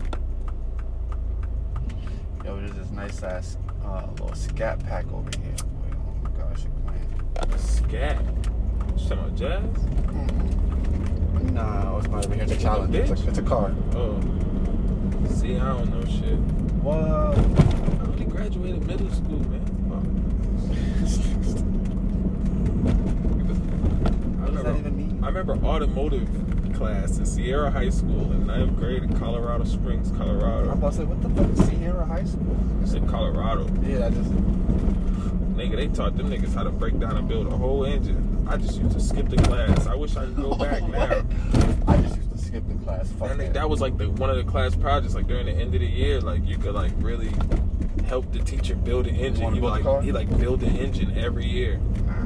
Yo, 2.44 2.56
there's 2.56 2.70
this 2.72 2.90
nice 2.92 3.20
ass 3.24 3.58
uh, 3.84 4.06
little 4.12 4.32
scat 4.36 4.78
pack 4.86 5.12
over 5.12 5.28
here. 5.42 5.56
Boy, 5.56 5.90
oh 5.96 6.14
my 6.22 6.30
gosh, 6.38 6.62
you're 6.62 6.72
playing. 6.86 7.58
Scat. 7.58 8.22
You 8.22 9.08
talking 9.08 9.18
about 9.18 9.34
jazz? 9.34 9.62
Mm-mm. 9.64 11.50
Nah, 11.50 11.98
it's 11.98 12.06
not 12.06 12.24
over 12.24 12.34
here. 12.34 12.44
It's 12.44 12.52
a 12.52 12.58
challenge. 12.58 12.94
It's 12.94 13.10
a, 13.10 13.28
it's 13.28 13.38
a 13.38 13.42
car. 13.42 13.74
Oh. 13.94 14.20
See, 15.30 15.56
I 15.56 15.58
don't 15.58 15.90
know 15.90 16.04
shit. 16.04 16.38
What? 16.84 17.65
I 18.46 18.48
graduated 18.48 18.86
middle 18.86 19.10
school, 19.10 19.40
man. 19.50 19.60
What 24.38 24.54
does 24.54 24.62
that 24.62 24.76
even 24.76 24.96
mean? 24.96 25.24
I 25.24 25.26
remember 25.26 25.54
automotive 25.66 26.28
class 26.76 27.18
in 27.18 27.26
Sierra 27.26 27.72
High 27.72 27.88
School 27.88 28.30
in 28.30 28.46
ninth 28.46 28.76
grade 28.76 29.02
in 29.02 29.18
Colorado 29.18 29.64
Springs, 29.64 30.12
Colorado. 30.16 30.70
I'm 30.70 30.78
about 30.78 30.92
to 30.92 30.98
say, 30.98 31.04
what 31.04 31.20
the 31.22 31.28
fuck 31.30 31.50
is 31.50 31.66
Sierra 31.76 32.04
High 32.06 32.22
School? 32.22 32.56
It's 32.82 32.92
in 32.92 33.08
Colorado. 33.08 33.66
Yeah, 33.82 33.98
that 33.98 34.12
just. 34.14 34.30
Nigga, 34.30 35.74
they 35.74 35.88
taught 35.88 36.16
them 36.16 36.30
niggas 36.30 36.54
how 36.54 36.62
to 36.62 36.70
break 36.70 37.00
down 37.00 37.16
and 37.16 37.26
build 37.26 37.48
a 37.48 37.56
whole 37.56 37.84
engine. 37.84 38.46
I 38.48 38.58
just 38.58 38.78
used 38.78 38.92
to 38.92 39.00
skip 39.00 39.28
the 39.28 39.38
class. 39.38 39.88
I 39.88 39.96
wish 39.96 40.14
I 40.14 40.24
could 40.26 40.36
go 40.42 40.54
back 40.54 40.86
now. 40.86 41.24
I 41.88 41.96
just 41.96 42.14
used 42.16 42.30
to 42.30 42.38
skip 42.38 42.62
the 42.68 42.74
class. 42.84 43.10
Fuck 43.18 43.32
And 43.32 43.40
that. 43.40 43.54
that 43.54 43.68
was 43.68 43.80
like 43.80 43.98
the 43.98 44.08
one 44.08 44.30
of 44.30 44.36
the 44.36 44.44
class 44.44 44.76
projects. 44.76 45.16
Like 45.16 45.26
during 45.26 45.46
the 45.46 45.52
end 45.52 45.74
of 45.74 45.80
the 45.80 45.86
year, 45.88 46.20
like 46.20 46.46
you 46.46 46.58
could 46.58 46.74
like 46.76 46.92
really 46.98 47.32
help 48.06 48.32
the 48.32 48.38
teacher 48.40 48.74
build 48.74 49.06
an 49.06 49.16
engine. 49.16 49.54
He 49.54 49.60
build 49.60 49.84
like 49.84 50.04
he 50.04 50.12
like 50.12 50.38
build 50.38 50.62
an 50.62 50.76
engine 50.76 51.16
every 51.16 51.46
year. 51.46 51.80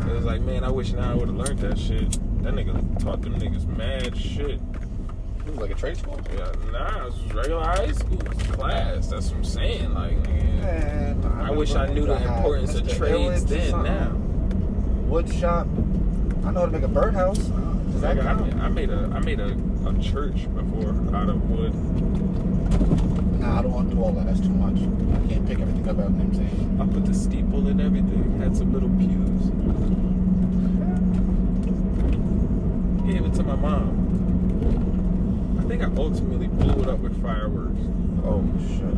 It 0.07 0.13
was 0.13 0.25
like, 0.25 0.41
man, 0.43 0.65
I 0.65 0.71
wish 0.71 0.93
now 0.93 1.11
I 1.11 1.15
would 1.15 1.29
have 1.29 1.37
learned 1.37 1.59
that 1.61 1.79
shit. 1.79 2.11
That 2.43 2.55
nigga 2.55 3.03
taught 3.03 3.23
them 3.23 3.39
niggas 3.39 3.67
mad 3.67 4.17
shit. 4.17 4.61
It 5.41 5.47
was 5.47 5.59
like 5.59 5.71
a 5.71 5.75
trade 5.75 5.97
school? 5.97 6.21
Yeah, 6.35 6.53
nah, 6.71 7.07
it 7.07 7.13
was 7.13 7.35
regular 7.35 7.63
high 7.63 7.93
school 7.93 8.19
class. 8.19 9.09
That's 9.09 9.29
what 9.31 9.39
I'm 9.39 9.45
saying. 9.45 9.95
Like, 9.95 10.17
man, 10.29 11.21
Man, 11.21 11.25
I 11.41 11.51
wish 11.51 11.75
I 11.75 11.87
knew 11.87 12.07
the 12.07 12.23
importance 12.23 12.75
of 12.75 12.89
trades 12.97 13.45
then. 13.47 13.83
Now, 13.83 14.11
Wood 15.07 15.33
shop. 15.35 15.67
I 16.45 16.53
know 16.53 16.61
how 16.61 16.67
to 16.67 16.73
make 16.73 16.83
a 16.83 16.89
birdhouse. 16.89 17.39
Does 17.39 18.03
Like, 18.03 18.19
I, 18.19 18.33
I 18.33 18.69
made 18.69 18.91
a 18.91 19.11
I 19.13 19.19
made 19.21 19.41
a, 19.41 19.57
a 19.87 19.99
church 20.01 20.47
before 20.55 21.17
out 21.17 21.29
of 21.29 21.51
wood. 21.51 21.73
Nah, 23.51 23.59
I 23.59 23.63
don't 23.63 23.73
want 23.73 23.91
to 23.91 23.97
do 23.97 24.03
all 24.03 24.13
that. 24.13 24.27
That's 24.27 24.39
too 24.39 24.51
much. 24.51 24.77
I 24.77 25.27
can't 25.29 25.45
pick 25.49 25.59
everything 25.59 25.89
up. 25.89 25.97
You 25.97 26.03
know 26.05 26.11
what 26.11 26.23
I'm 26.23 26.35
saying? 26.35 26.81
I 26.81 26.87
put 26.87 27.05
the 27.05 27.13
steeple 27.13 27.67
and 27.67 27.81
everything. 27.81 28.39
Had 28.39 28.57
some 28.57 28.73
little 28.73 28.89
pews. 28.91 29.51
Gave 33.11 33.25
it 33.27 33.35
to 33.35 33.43
my 33.43 33.57
mom. 33.57 34.07
I 35.59 35.65
think 35.65 35.83
I 35.83 35.87
ultimately 35.97 36.47
blew 36.47 36.81
it 36.81 36.89
up 36.89 37.01
with 37.01 37.21
fireworks. 37.21 37.81
Oh 38.23 38.47
shit. 38.71 38.95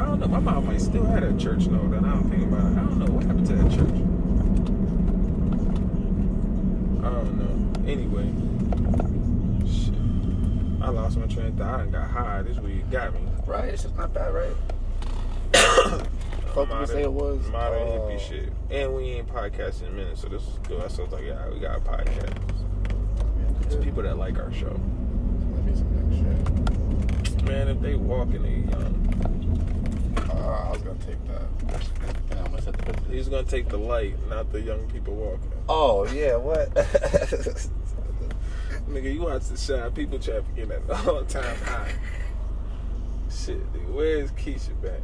I 0.00 0.06
don't 0.06 0.20
know. 0.20 0.28
My 0.28 0.40
mom 0.40 0.64
might 0.64 0.80
still 0.80 1.04
have 1.04 1.20
that 1.20 1.38
church 1.38 1.66
note, 1.66 1.90
Then 1.90 2.06
I 2.06 2.14
don't 2.14 2.30
think 2.30 2.44
about 2.44 2.72
it. 2.72 2.78
I 2.78 2.84
don't 2.88 2.98
know 2.98 3.12
what 3.12 3.24
happened 3.24 3.46
to 3.48 3.52
that 3.52 3.70
church. 3.70 4.00
I 7.04 7.10
don't 7.12 7.36
know. 7.36 7.52
Anyway, 7.84 8.32
shit. 9.68 9.92
I 10.80 10.88
lost 10.88 11.18
my 11.18 11.26
train 11.26 11.48
of 11.48 11.56
thought 11.56 11.80
and 11.80 11.92
got 11.92 12.08
high. 12.08 12.40
This 12.40 12.58
week 12.60 12.90
got 12.90 13.12
me. 13.12 13.23
Right? 13.46 13.64
It's 13.66 13.82
just 13.82 13.96
not 13.96 14.12
bad, 14.14 14.32
right? 14.34 14.54
Fuck 16.54 16.68
Modern- 16.68 16.86
say 16.86 17.02
it 17.02 17.12
was. 17.12 17.46
modern 17.48 17.82
uh, 17.82 17.86
hippie 17.86 18.20
shit. 18.20 18.52
And 18.70 18.94
we 18.94 19.04
ain't 19.04 19.28
podcasting 19.28 19.82
in 19.82 19.88
a 19.88 19.92
minute, 19.92 20.18
so 20.18 20.28
this 20.28 20.42
is 20.42 20.58
good. 20.68 20.80
I 20.80 20.84
was 20.84 20.98
like, 20.98 21.24
yeah, 21.24 21.48
we 21.50 21.58
got 21.58 21.76
a 21.78 21.80
podcast. 21.80 22.36
It's 23.66 23.76
people 23.84 24.02
that 24.04 24.16
like 24.18 24.38
our 24.38 24.52
show. 24.52 24.78
Maybe 25.64 25.76
some 25.76 26.08
next 26.08 26.16
shit. 27.32 27.44
Man, 27.44 27.68
if 27.68 27.80
they 27.80 27.94
walking, 27.96 28.42
they 28.42 28.70
young. 28.70 28.94
Uh, 30.30 30.66
I 30.68 30.70
was 30.70 30.82
gonna 30.82 30.98
take 31.04 31.22
that. 31.26 31.42
And 32.30 32.38
I'm 32.40 32.46
gonna 32.50 32.62
set 32.62 32.76
the 32.76 32.84
business. 32.84 33.10
He's 33.10 33.28
gonna 33.28 33.42
take 33.44 33.68
the 33.68 33.76
light, 33.78 34.14
not 34.28 34.50
the 34.52 34.60
young 34.60 34.88
people 34.90 35.14
walking. 35.14 35.50
Oh 35.68 36.04
yeah, 36.12 36.36
what? 36.36 36.72
Nigga, 38.88 39.12
you 39.14 39.22
watch 39.22 39.46
the 39.48 39.56
shot, 39.56 39.94
people 39.94 40.18
trafficking 40.18 40.70
at 40.70 40.88
all 41.06 41.24
time 41.24 41.56
high. 41.64 41.92
Shit, 43.44 43.72
nigga, 43.74 43.92
where 43.92 44.16
is 44.16 44.30
Keisha 44.32 44.80
back? 44.80 45.00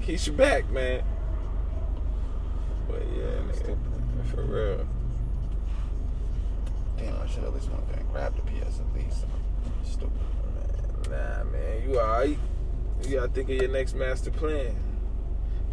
Keisha 0.00 0.34
back, 0.34 0.70
man. 0.70 1.02
But 2.88 3.02
yeah, 3.14 3.42
nigga, 3.52 3.76
for 4.30 4.42
real. 4.44 4.86
Damn, 6.96 7.20
I 7.20 7.26
should 7.26 7.44
at 7.44 7.52
least 7.52 7.68
went 7.70 7.86
there 7.88 7.98
and 7.98 8.08
grabbed 8.10 8.38
the 8.38 8.42
PS 8.42 8.80
at 8.80 8.94
least. 8.94 9.26
Stupid. 9.84 10.12
Man, 11.10 11.10
Nah, 11.10 11.44
man, 11.50 11.82
you 11.88 12.00
alright. 12.00 12.38
You 13.02 13.16
gotta 13.16 13.32
think 13.32 13.50
of 13.50 13.56
your 13.56 13.68
next 13.68 13.94
master 13.94 14.30
plan. 14.30 14.74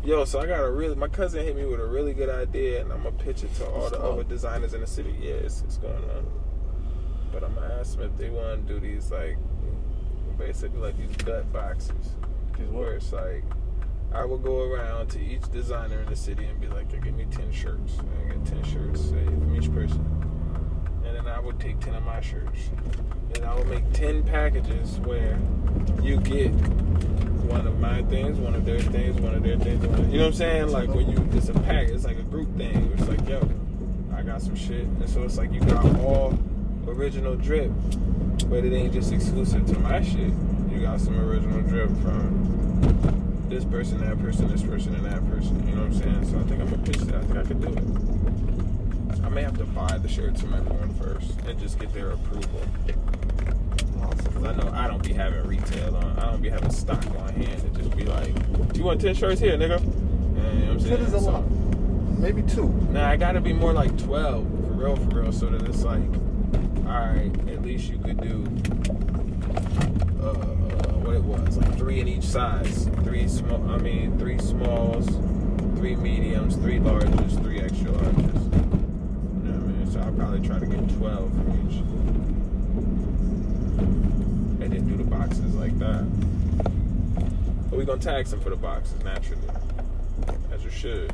Yo, 0.04 0.26
so 0.26 0.40
I 0.40 0.46
got 0.46 0.64
a 0.64 0.72
really, 0.72 0.96
my 0.96 1.08
cousin 1.08 1.46
hit 1.46 1.56
me 1.56 1.66
with 1.66 1.80
a 1.80 1.86
really 1.86 2.14
good 2.14 2.30
idea, 2.30 2.82
and 2.82 2.92
I'm 2.92 3.04
gonna 3.04 3.16
pitch 3.16 3.44
it 3.44 3.54
to 3.56 3.66
all 3.68 3.82
What's 3.82 3.92
the 3.92 4.00
up? 4.00 4.14
other 4.14 4.24
designers 4.24 4.74
in 4.74 4.82
the 4.82 4.88
city. 4.88 5.16
Yeah, 5.22 5.34
it's, 5.36 5.62
it's 5.62 5.78
going 5.78 5.94
on. 5.96 6.26
But 7.32 7.44
I'm 7.44 7.54
gonna 7.54 7.78
ask 7.80 7.98
them 7.98 8.10
if 8.12 8.18
they 8.18 8.30
wanna 8.30 8.58
do 8.58 8.80
these, 8.80 9.12
like, 9.12 9.38
basically 10.39 10.79
like 10.79 10.98
these 10.98 11.15
gut 11.17 11.51
boxes. 11.53 12.15
These? 12.58 12.67
Where 12.69 12.93
it's 12.93 13.13
like, 13.13 13.43
I 14.12 14.25
will 14.25 14.39
go 14.39 14.63
around 14.63 15.10
to 15.12 15.19
each 15.19 15.51
designer 15.51 16.01
in 16.01 16.10
the 16.10 16.15
city 16.15 16.46
and 16.46 16.60
be 16.60 16.67
like, 16.67 16.89
give 16.89 17.13
me 17.13 17.27
10 17.29 17.51
shirts. 17.51 17.98
And 18.00 18.10
I 18.31 18.36
get 18.36 18.46
10 18.46 18.63
shirts, 18.63 19.01
say, 19.01 19.24
from 19.25 19.55
each 19.55 19.72
person. 19.72 20.03
And 21.05 21.15
then 21.15 21.27
I 21.27 21.39
would 21.39 21.60
take 21.60 21.79
10 21.79 21.93
of 21.93 22.03
my 22.03 22.22
shirts. 22.22 22.72
And 23.36 23.46
I 23.46 23.53
would 23.53 23.67
make 23.67 23.91
10 23.93 24.24
packages 24.24 25.00
where 25.01 25.38
you 26.01 26.17
get 26.22 26.50
one 27.50 27.67
of 27.67 27.79
my 27.79 28.01
things, 28.03 28.39
one 28.39 28.56
of 28.56 28.65
their 28.65 28.80
things, 28.80 29.19
one 29.21 29.36
of 29.36 29.43
their 29.43 29.58
things. 29.58 29.84
Of, 29.84 29.91
you 30.12 30.17
know 30.17 30.25
what 30.25 30.28
I'm 30.28 30.34
saying? 30.34 30.67
Like 30.69 30.89
when 30.89 31.10
you, 31.10 31.30
it's 31.34 31.49
a 31.49 31.54
pack, 31.54 31.89
it's 31.89 32.06
like 32.06 32.17
a 32.17 32.23
group 32.23 32.56
thing. 32.58 32.91
It's 32.97 33.08
like, 33.08 33.28
yo, 33.28 33.47
I 34.15 34.23
got 34.23 34.41
some 34.41 34.56
shit. 34.56 34.86
And 34.86 35.10
so 35.10 35.23
it's 35.23 35.38
like 35.38 35.52
you 35.52 35.60
got 35.62 35.86
all 35.99 36.38
original 36.89 37.36
drip, 37.36 37.71
but 38.49 38.63
it 38.65 38.73
ain't 38.73 38.93
just 38.93 39.12
exclusive 39.12 39.65
to 39.67 39.80
my 39.80 40.02
shit. 40.02 40.32
You 40.71 40.80
got 40.82 40.99
some 40.99 41.19
original 41.19 41.62
drip 41.62 41.89
from 42.02 43.45
this 43.49 43.63
person, 43.65 43.99
that 44.02 44.19
person, 44.21 44.47
this 44.47 44.63
person, 44.63 44.95
and 44.95 45.06
that 45.06 45.28
person. 45.30 45.67
You 45.67 45.75
know 45.75 45.84
what 45.84 45.91
I'm 45.91 45.99
saying? 45.99 46.25
So 46.32 46.39
I 46.39 46.43
think 46.43 46.62
I'm 46.62 46.69
gonna 46.69 46.84
pitch 46.84 46.97
that. 46.97 47.15
I 47.15 47.21
think 47.23 47.38
I 47.38 47.43
could 47.43 47.62
do 47.62 47.67
it. 47.67 49.25
I 49.25 49.30
may 49.30 49.41
have 49.43 49.58
to 49.58 49.65
buy 49.65 49.97
the 49.97 50.08
shirts 50.08 50.41
from 50.41 50.54
everyone 50.54 50.93
first 50.95 51.39
and 51.47 51.60
just 51.60 51.80
get 51.80 51.93
their 51.93 52.12
approval. 52.12 52.62
Cause 53.99 54.43
I 54.43 54.56
know 54.56 54.71
I 54.73 54.88
don't 54.88 55.04
be 55.04 55.13
having 55.13 55.45
retail 55.45 55.95
on. 55.97 56.17
I 56.19 56.32
don't 56.32 56.41
be 56.41 56.49
having 56.49 56.71
stock 56.71 57.06
on 57.17 57.30
hand 57.34 57.62
to 57.62 57.82
just 57.82 57.95
be 57.95 58.06
like, 58.06 58.34
do 58.73 58.80
"You 58.80 58.86
want 58.86 59.02
ten 59.02 59.13
shirts 59.13 59.39
here, 59.41 59.58
nigga?" 59.58 59.78
And, 59.78 60.60
you 60.60 60.65
know 60.65 60.67
what 60.67 60.69
I'm 60.71 60.80
saying? 60.80 60.97
Ten 60.97 61.06
is 61.06 61.13
a 61.13 61.19
So- 61.19 61.32
lot. 61.32 61.43
Maybe 62.19 62.41
two. 62.43 62.67
Nah, 62.91 63.10
I 63.10 63.15
gotta 63.17 63.39
be 63.39 63.54
more 63.54 63.71
like 63.71 63.97
12, 63.97 64.43
for 64.45 64.73
real, 64.73 64.95
for 64.97 65.21
real, 65.21 65.32
so 65.32 65.45
that 65.49 65.62
it's 65.69 65.84
like, 65.84 66.02
alright, 66.89 67.49
at 67.49 67.62
least 67.62 67.89
you 67.89 67.99
could 67.99 68.19
do, 68.19 68.43
uh, 70.21 70.34
what 71.04 71.15
it 71.15 71.23
was, 71.23 71.58
like 71.58 71.78
three 71.78 71.99
in 71.99 72.08
each 72.08 72.23
size. 72.23 72.89
Three 73.04 73.28
small, 73.28 73.69
I 73.69 73.78
mean, 73.78 74.17
three 74.17 74.39
smalls, 74.39 75.08
three 75.78 75.95
mediums, 75.95 76.56
three 76.56 76.80
larges, 76.80 77.41
three 77.43 77.60
extra 77.60 77.91
larges. 77.91 78.43
You 79.43 79.52
know 79.52 79.60
what 79.60 79.69
I 79.69 79.78
mean? 79.78 79.91
So 79.91 79.99
I'll 79.99 80.12
probably 80.13 80.45
try 80.45 80.60
to 80.60 80.65
get 80.65 80.89
12 80.97 81.32
from 81.32 81.69
each. 81.69 81.75
And 84.62 84.73
then 84.73 84.88
do 84.88 84.97
the 84.97 85.04
boxes 85.04 85.56
like 85.56 85.78
that. 85.80 86.06
But 87.69 87.78
we're 87.78 87.86
gonna 87.86 88.02
tax 88.02 88.32
them 88.32 88.39
for 88.41 88.49
the 88.49 88.56
boxes, 88.56 89.04
naturally. 89.04 89.47
As 90.52 90.63
you 90.63 90.71
should. 90.71 91.13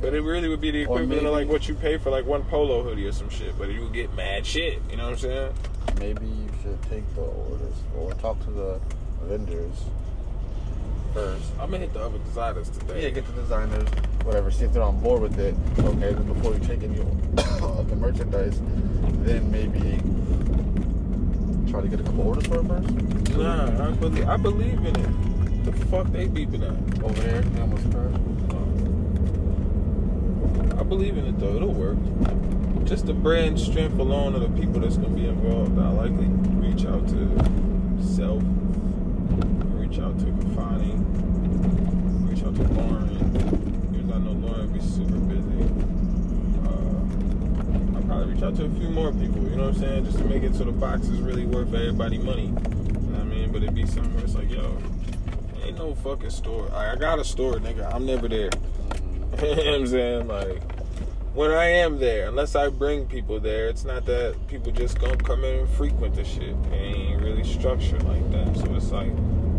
But 0.00 0.14
it 0.14 0.22
really 0.22 0.48
would 0.48 0.60
be 0.60 0.70
the 0.70 0.82
equivalent 0.82 1.26
of 1.26 1.32
like 1.32 1.48
what 1.48 1.68
you 1.68 1.74
pay 1.74 1.98
for 1.98 2.10
like 2.10 2.24
one 2.24 2.42
polo 2.44 2.82
hoodie 2.82 3.06
or 3.06 3.12
some 3.12 3.28
shit. 3.28 3.56
But 3.58 3.70
you 3.70 3.82
would 3.82 3.92
get 3.92 4.14
mad 4.14 4.46
shit. 4.46 4.80
You 4.90 4.96
know 4.96 5.04
what 5.04 5.12
I'm 5.12 5.18
saying? 5.18 5.52
Maybe 5.98 6.26
you 6.26 6.48
should 6.62 6.80
take 6.90 7.14
the 7.14 7.22
orders 7.22 7.74
or 7.96 8.14
talk 8.14 8.42
to 8.44 8.50
the 8.50 8.80
vendors 9.24 9.84
first. 11.12 11.44
I'm 11.60 11.70
gonna 11.70 11.78
hit 11.78 11.92
the 11.92 12.00
other 12.00 12.18
designers 12.18 12.70
today. 12.70 13.02
Yeah, 13.04 13.10
get 13.10 13.26
the 13.26 13.42
designers, 13.42 13.88
whatever, 14.24 14.50
see 14.50 14.64
if 14.64 14.72
they're 14.72 14.82
on 14.82 15.00
board 15.00 15.22
with 15.22 15.38
it. 15.38 15.54
Okay, 15.78 16.12
then 16.12 16.32
before 16.32 16.54
you 16.54 16.60
take 16.60 16.82
any 16.82 17.00
of 17.62 17.90
the 17.90 17.96
merchandise, 17.96 18.60
then 19.24 19.50
maybe 19.50 20.00
try 21.70 21.80
to 21.80 21.88
get 21.88 22.00
a 22.00 22.02
couple 22.02 22.26
orders 22.26 22.46
for 22.46 22.60
it 22.60 22.66
first. 22.66 23.36
Nah, 23.36 23.88
I 23.88 23.90
believe 23.92 24.28
I 24.28 24.36
believe 24.36 24.78
in 24.78 24.96
it. 24.96 25.64
The 25.64 25.72
fuck 25.86 26.06
they 26.10 26.26
beeping 26.26 26.62
at? 26.62 27.04
Over 27.04 27.20
there, 27.20 27.44
you 27.44 27.60
almost 27.60 27.84
heard. 27.92 28.39
I 30.80 30.82
believe 30.82 31.18
in 31.18 31.26
it 31.26 31.38
though. 31.38 31.56
It'll 31.56 31.74
work. 31.74 31.98
Just 32.86 33.04
the 33.04 33.12
brand 33.12 33.60
strength 33.60 33.98
alone 33.98 34.34
of 34.34 34.40
the 34.40 34.48
people 34.58 34.80
that's 34.80 34.96
gonna 34.96 35.10
be 35.10 35.26
involved. 35.26 35.78
I 35.78 35.90
likely 35.90 36.26
reach 36.56 36.86
out 36.86 37.06
to 37.08 37.60
Self, 38.02 38.42
reach 39.76 39.98
out 39.98 40.18
to 40.20 40.24
Kafani, 40.24 40.96
reach 42.30 42.42
out 42.42 42.56
to 42.56 42.62
Lauren. 42.72 43.08
Because 43.92 44.10
I 44.10 44.18
know 44.20 44.32
Lauren 44.32 44.72
be 44.72 44.80
super 44.80 45.18
busy. 45.18 45.64
Uh, 46.64 47.96
I'll 47.96 48.02
probably 48.04 48.32
reach 48.32 48.42
out 48.42 48.56
to 48.56 48.64
a 48.64 48.70
few 48.70 48.88
more 48.88 49.12
people. 49.12 49.42
You 49.42 49.56
know 49.56 49.66
what 49.66 49.74
I'm 49.74 49.80
saying? 49.80 50.04
Just 50.06 50.16
to 50.16 50.24
make 50.24 50.42
it 50.42 50.54
so 50.54 50.64
the 50.64 50.72
box 50.72 51.08
is 51.08 51.20
really 51.20 51.44
worth 51.44 51.74
everybody 51.74 52.16
money. 52.16 52.46
You 52.46 52.52
know 52.52 53.18
what 53.18 53.20
I 53.20 53.24
mean? 53.24 53.52
But 53.52 53.62
it'd 53.64 53.74
be 53.74 53.86
somewhere 53.86 54.24
it's 54.24 54.34
like, 54.34 54.50
yo, 54.50 54.78
ain't 55.62 55.76
no 55.76 55.94
fucking 55.96 56.30
store. 56.30 56.68
Like, 56.68 56.88
I 56.88 56.96
got 56.96 57.18
a 57.18 57.24
store, 57.24 57.56
nigga. 57.56 57.94
I'm 57.94 58.06
never 58.06 58.28
there. 58.28 58.48
you 59.42 59.54
know 59.54 59.74
I'm 59.74 59.86
saying? 59.86 60.28
Like, 60.28 60.62
when 61.34 61.50
I 61.50 61.66
am 61.66 61.98
there, 61.98 62.28
unless 62.28 62.54
I 62.54 62.68
bring 62.68 63.06
people 63.06 63.38
there, 63.38 63.68
it's 63.68 63.84
not 63.84 64.04
that 64.06 64.36
people 64.48 64.72
just 64.72 64.98
gonna 64.98 65.16
come 65.16 65.44
in 65.44 65.60
and 65.60 65.68
frequent 65.68 66.14
the 66.14 66.24
shit. 66.24 66.56
It 66.72 66.74
ain't 66.74 67.22
really 67.22 67.44
structured 67.44 68.02
like 68.02 68.30
that. 68.32 68.56
So 68.56 68.74
it's 68.74 68.90
like, 68.90 69.12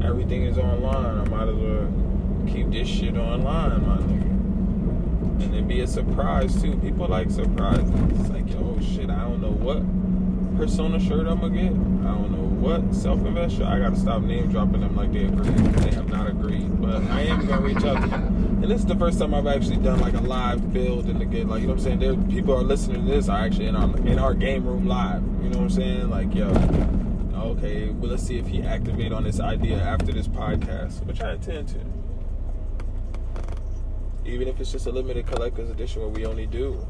everything 0.03 0.43
is 0.43 0.57
online. 0.57 1.19
I 1.19 1.29
might 1.29 1.47
as 1.47 1.55
well 1.55 1.91
keep 2.47 2.71
this 2.71 2.87
shit 2.87 3.15
online, 3.15 3.87
my 3.87 3.97
nigga. 3.97 5.45
And 5.45 5.55
it 5.55 5.67
be 5.67 5.81
a 5.81 5.87
surprise, 5.87 6.61
too. 6.61 6.75
People 6.77 7.07
like 7.07 7.31
surprises. 7.31 7.89
It's 8.19 8.29
like, 8.29 8.51
yo, 8.51 8.77
shit, 8.79 9.09
I 9.09 9.21
don't 9.23 9.41
know 9.41 9.51
what 9.51 9.81
persona 10.61 10.99
shirt 10.99 11.25
I'm 11.25 11.39
gonna 11.39 11.55
get. 11.55 11.71
I 11.71 12.13
don't 12.13 12.31
know 12.31 12.47
what 12.61 12.93
self-invest 12.93 13.55
shirt. 13.55 13.65
I 13.65 13.79
gotta 13.79 13.95
stop 13.95 14.21
name 14.21 14.51
dropping 14.51 14.81
them 14.81 14.95
like 14.95 15.11
they 15.11 15.23
agreed. 15.25 15.57
They 15.57 15.95
have 15.95 16.07
not 16.07 16.29
agreed. 16.29 16.79
But 16.79 17.01
I 17.05 17.21
am 17.21 17.47
gonna 17.47 17.61
reach 17.61 17.83
out 17.83 18.03
to 18.03 18.07
them. 18.07 18.59
And 18.61 18.65
this 18.65 18.81
is 18.81 18.85
the 18.85 18.95
first 18.95 19.17
time 19.17 19.33
I've 19.33 19.47
actually 19.47 19.77
done 19.77 19.99
like 20.01 20.13
a 20.13 20.19
live 20.19 20.71
build 20.71 21.07
and 21.07 21.19
again, 21.19 21.47
like 21.47 21.61
you 21.61 21.67
know 21.67 21.73
what 21.73 21.79
I'm 21.79 21.83
saying. 21.83 21.99
There, 21.99 22.15
people 22.29 22.53
are 22.53 22.61
listening 22.61 23.07
to 23.07 23.11
this 23.11 23.27
are 23.27 23.39
actually 23.39 23.65
in 23.65 23.75
our 23.75 23.97
in 24.05 24.19
our 24.19 24.35
game 24.35 24.63
room 24.63 24.85
live. 24.85 25.23
You 25.41 25.49
know 25.49 25.57
what 25.57 25.63
I'm 25.63 25.69
saying? 25.71 26.09
Like 26.11 26.35
yo, 26.35 26.49
okay, 27.33 27.89
well 27.89 28.11
let's 28.11 28.21
see 28.21 28.37
if 28.37 28.45
he 28.45 28.61
activate 28.61 29.11
on 29.11 29.23
this 29.23 29.39
idea 29.39 29.81
after 29.81 30.11
this 30.11 30.27
podcast, 30.27 31.03
which 31.07 31.21
I 31.21 31.33
intend 31.33 31.69
to. 31.69 31.79
Even 34.25 34.47
if 34.47 34.59
it's 34.59 34.71
just 34.71 34.85
a 34.85 34.91
limited 34.91 35.25
collector's 35.25 35.71
edition 35.71 36.03
where 36.03 36.11
we 36.11 36.27
only 36.27 36.45
do 36.45 36.85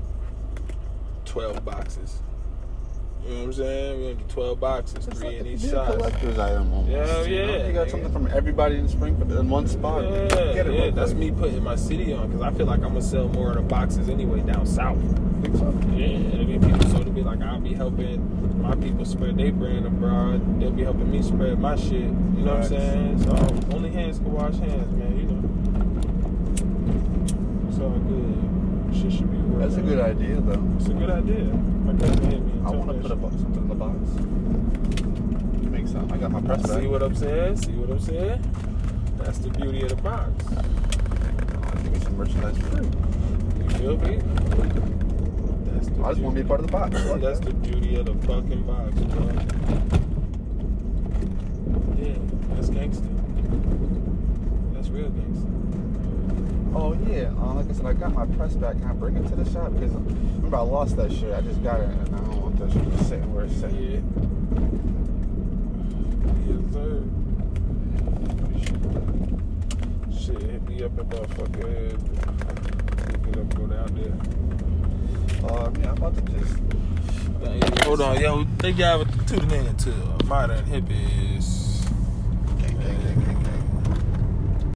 12 1.24 1.64
boxes. 1.64 2.22
You 3.24 3.30
know 3.30 3.36
what 3.38 3.46
I'm 3.46 3.54
saying? 3.54 4.00
We're 4.02 4.14
gonna 4.14 4.28
do 4.28 4.34
12 4.34 4.60
boxes, 4.60 5.08
It's 5.08 5.20
three 5.20 5.28
like 5.30 5.38
in 5.40 5.48
each 5.48 5.62
be 5.62 5.68
a 5.68 5.70
size. 5.72 5.96
collector's 5.96 6.40
item 6.40 6.74
almost. 6.74 6.90
Yeah, 6.92 7.22
you 7.24 7.38
know? 7.46 7.54
yeah, 7.54 7.68
You 7.68 7.74
got 7.74 7.88
nigga. 7.88 7.92
something 7.92 8.12
from 8.12 8.28
everybody 8.28 8.76
in 8.78 8.88
Springfield 8.90 9.32
in 9.32 9.50
one 9.50 9.68
spot. 9.68 10.04
Yeah, 10.04 10.28
Get 10.54 10.68
it 10.68 10.74
yeah, 10.74 10.90
that's 10.90 11.14
me 11.14 11.30
putting 11.32 11.64
my 11.64 11.76
city 11.76 12.14
on 12.14 12.28
because 12.30 12.42
I 12.42 12.52
feel 12.58 12.66
like 12.66 12.80
I'm 12.80 12.90
gonna 12.90 13.02
sell 13.02 13.28
more 13.30 13.50
of 13.50 13.56
the 13.56 13.62
boxes 13.62 14.10
anyway 14.10 14.42
down 14.42 14.66
south. 14.66 14.98
Think 15.44 15.56
so? 15.56 15.72
Yeah, 15.94 16.08
it'll 16.08 16.46
be 16.46 16.58
people. 16.60 16.90
So 16.90 16.98
it'll 17.02 17.14
be 17.14 17.22
like 17.22 17.42
I'll 17.42 17.60
be 17.60 17.74
helping 17.74 18.62
my 18.62 18.76
people 18.76 19.06
spread 19.06 19.38
their 19.38 19.52
brand 19.52 19.86
abroad. 19.86 20.60
They'll 20.60 20.72
be 20.72 20.84
helping 20.84 21.12
me 21.12 21.22
spread 21.22 21.60
my 21.60 21.76
shit. 21.76 21.92
You 22.02 22.10
know 22.10 22.56
what 22.56 22.64
I'm 22.64 22.68
saying? 22.68 23.24
So 23.24 23.76
only 23.76 23.92
hands 23.92 24.18
can 24.18 24.32
wash 24.32 24.56
hands, 24.58 24.92
man. 24.98 25.18
You 25.18 25.26
know. 25.28 25.42
It's 27.70 27.80
all 27.80 28.00
good. 28.00 28.96
Shit 28.96 29.12
should 29.14 29.32
be. 29.32 29.38
working. 29.38 29.60
That's 29.60 29.76
a 29.76 29.82
good 29.82 30.00
idea, 30.00 30.42
though. 30.42 30.64
It's 30.78 30.88
a 30.90 30.94
good 30.94 31.10
idea. 31.10 31.60
My 31.86 31.94
cousin 31.94 32.32
hit 32.32 32.42
me. 32.46 32.54
I 32.66 32.70
want 32.72 32.88
to 32.92 32.94
put 33.02 33.12
a 33.12 33.16
box, 33.16 33.36
something 33.36 33.62
in 33.64 33.68
the 33.68 33.76
box. 33.76 33.98
Make 35.72 35.88
something. 35.88 36.12
I 36.12 36.18
got 36.18 36.32
my 36.32 36.42
press 36.42 36.62
back. 36.62 36.82
See 36.82 36.88
what 36.88 37.02
I'm 37.04 37.16
saying? 37.16 37.58
See 37.58 37.72
what 37.72 37.90
I'm 37.90 38.00
saying? 38.00 38.42
That's 39.18 39.40
the 39.40 39.50
beauty 39.50 39.82
of 39.84 39.90
the 39.90 39.96
box. 39.96 40.32
Oh, 40.52 41.82
Give 41.84 41.92
me 41.94 42.00
some 42.00 42.18
merchandise 42.18 42.58
for 42.58 42.68
free. 42.78 42.88
You 43.64 43.70
feel 43.70 43.98
me? 43.98 44.18
That's 45.72 45.88
the 45.88 46.04
I 46.04 46.10
just 46.10 46.22
want 46.22 46.36
to 46.36 46.42
be 46.42 46.42
a 46.42 46.46
part 46.46 46.60
of 46.60 46.66
the 46.68 46.72
box. 46.72 46.92
That's 46.92 47.40
that. 47.40 47.46
the 47.46 47.54
beauty 47.54 47.96
of 47.96 48.06
the 48.06 48.14
fucking 48.28 48.64
box, 48.64 48.94
bro. 49.00 49.26
Yeah, 51.98 52.18
that's 52.56 52.70
gangster. 52.70 53.08
That's 54.74 54.90
real 54.90 55.10
gangster. 55.10 55.61
Oh 56.74 56.94
yeah, 57.08 57.30
uh, 57.40 57.54
like 57.54 57.70
I 57.70 57.74
said, 57.74 57.86
I 57.86 57.94
got 57.94 58.14
my 58.14 58.26
press 58.38 58.54
back. 58.56 58.78
Can 58.80 58.86
I 58.90 58.94
bring 58.94 59.16
it 59.18 59.28
to 59.28 59.36
the 59.36 59.50
shop? 59.52 59.74
Because 59.74 59.92
remember 59.92 60.58
I 60.58 60.62
lost 60.62 60.96
that 60.98 61.12
shit. 61.12 61.34
I 61.34 61.42
just 61.42 61.62
got 61.64 61.80
it, 61.82 61.90
and 61.90 62.16
I 62.16 62.20
don't 62.20 62.42
want 62.42 62.60
that 62.60 62.72
shit 62.72 62.90
just 62.92 63.10
sitting 63.10 63.34
where 63.34 63.44
it's 63.46 63.54
Yeah. 63.56 63.70
sitting. 63.70 64.04
Yes, 66.48 66.74
sir. 66.74 67.04
Shit, 70.34 70.42
hit 70.52 70.68
me 70.70 70.84
up 70.84 70.98
at 70.98 71.10
motherfucker. 71.10 71.98
Pick 72.98 73.28
it 73.28 73.38
up, 73.38 73.56
go 73.56 73.68
down 73.68 73.90
there. 73.96 74.16
Uh, 75.50 75.70
yeah, 75.80 75.90
I'm 75.92 75.98
about 75.98 76.16
to 76.16 76.22
just. 76.22 77.84
Hold 77.86 78.02
on, 78.02 78.20
yo. 78.22 78.46
Thank 78.60 78.78
y'all 78.78 79.04
for 79.04 79.28
tuning 79.28 79.66
in 79.66 79.76
to 79.78 79.92
Modern 80.26 80.64
Hippies. 80.66 81.71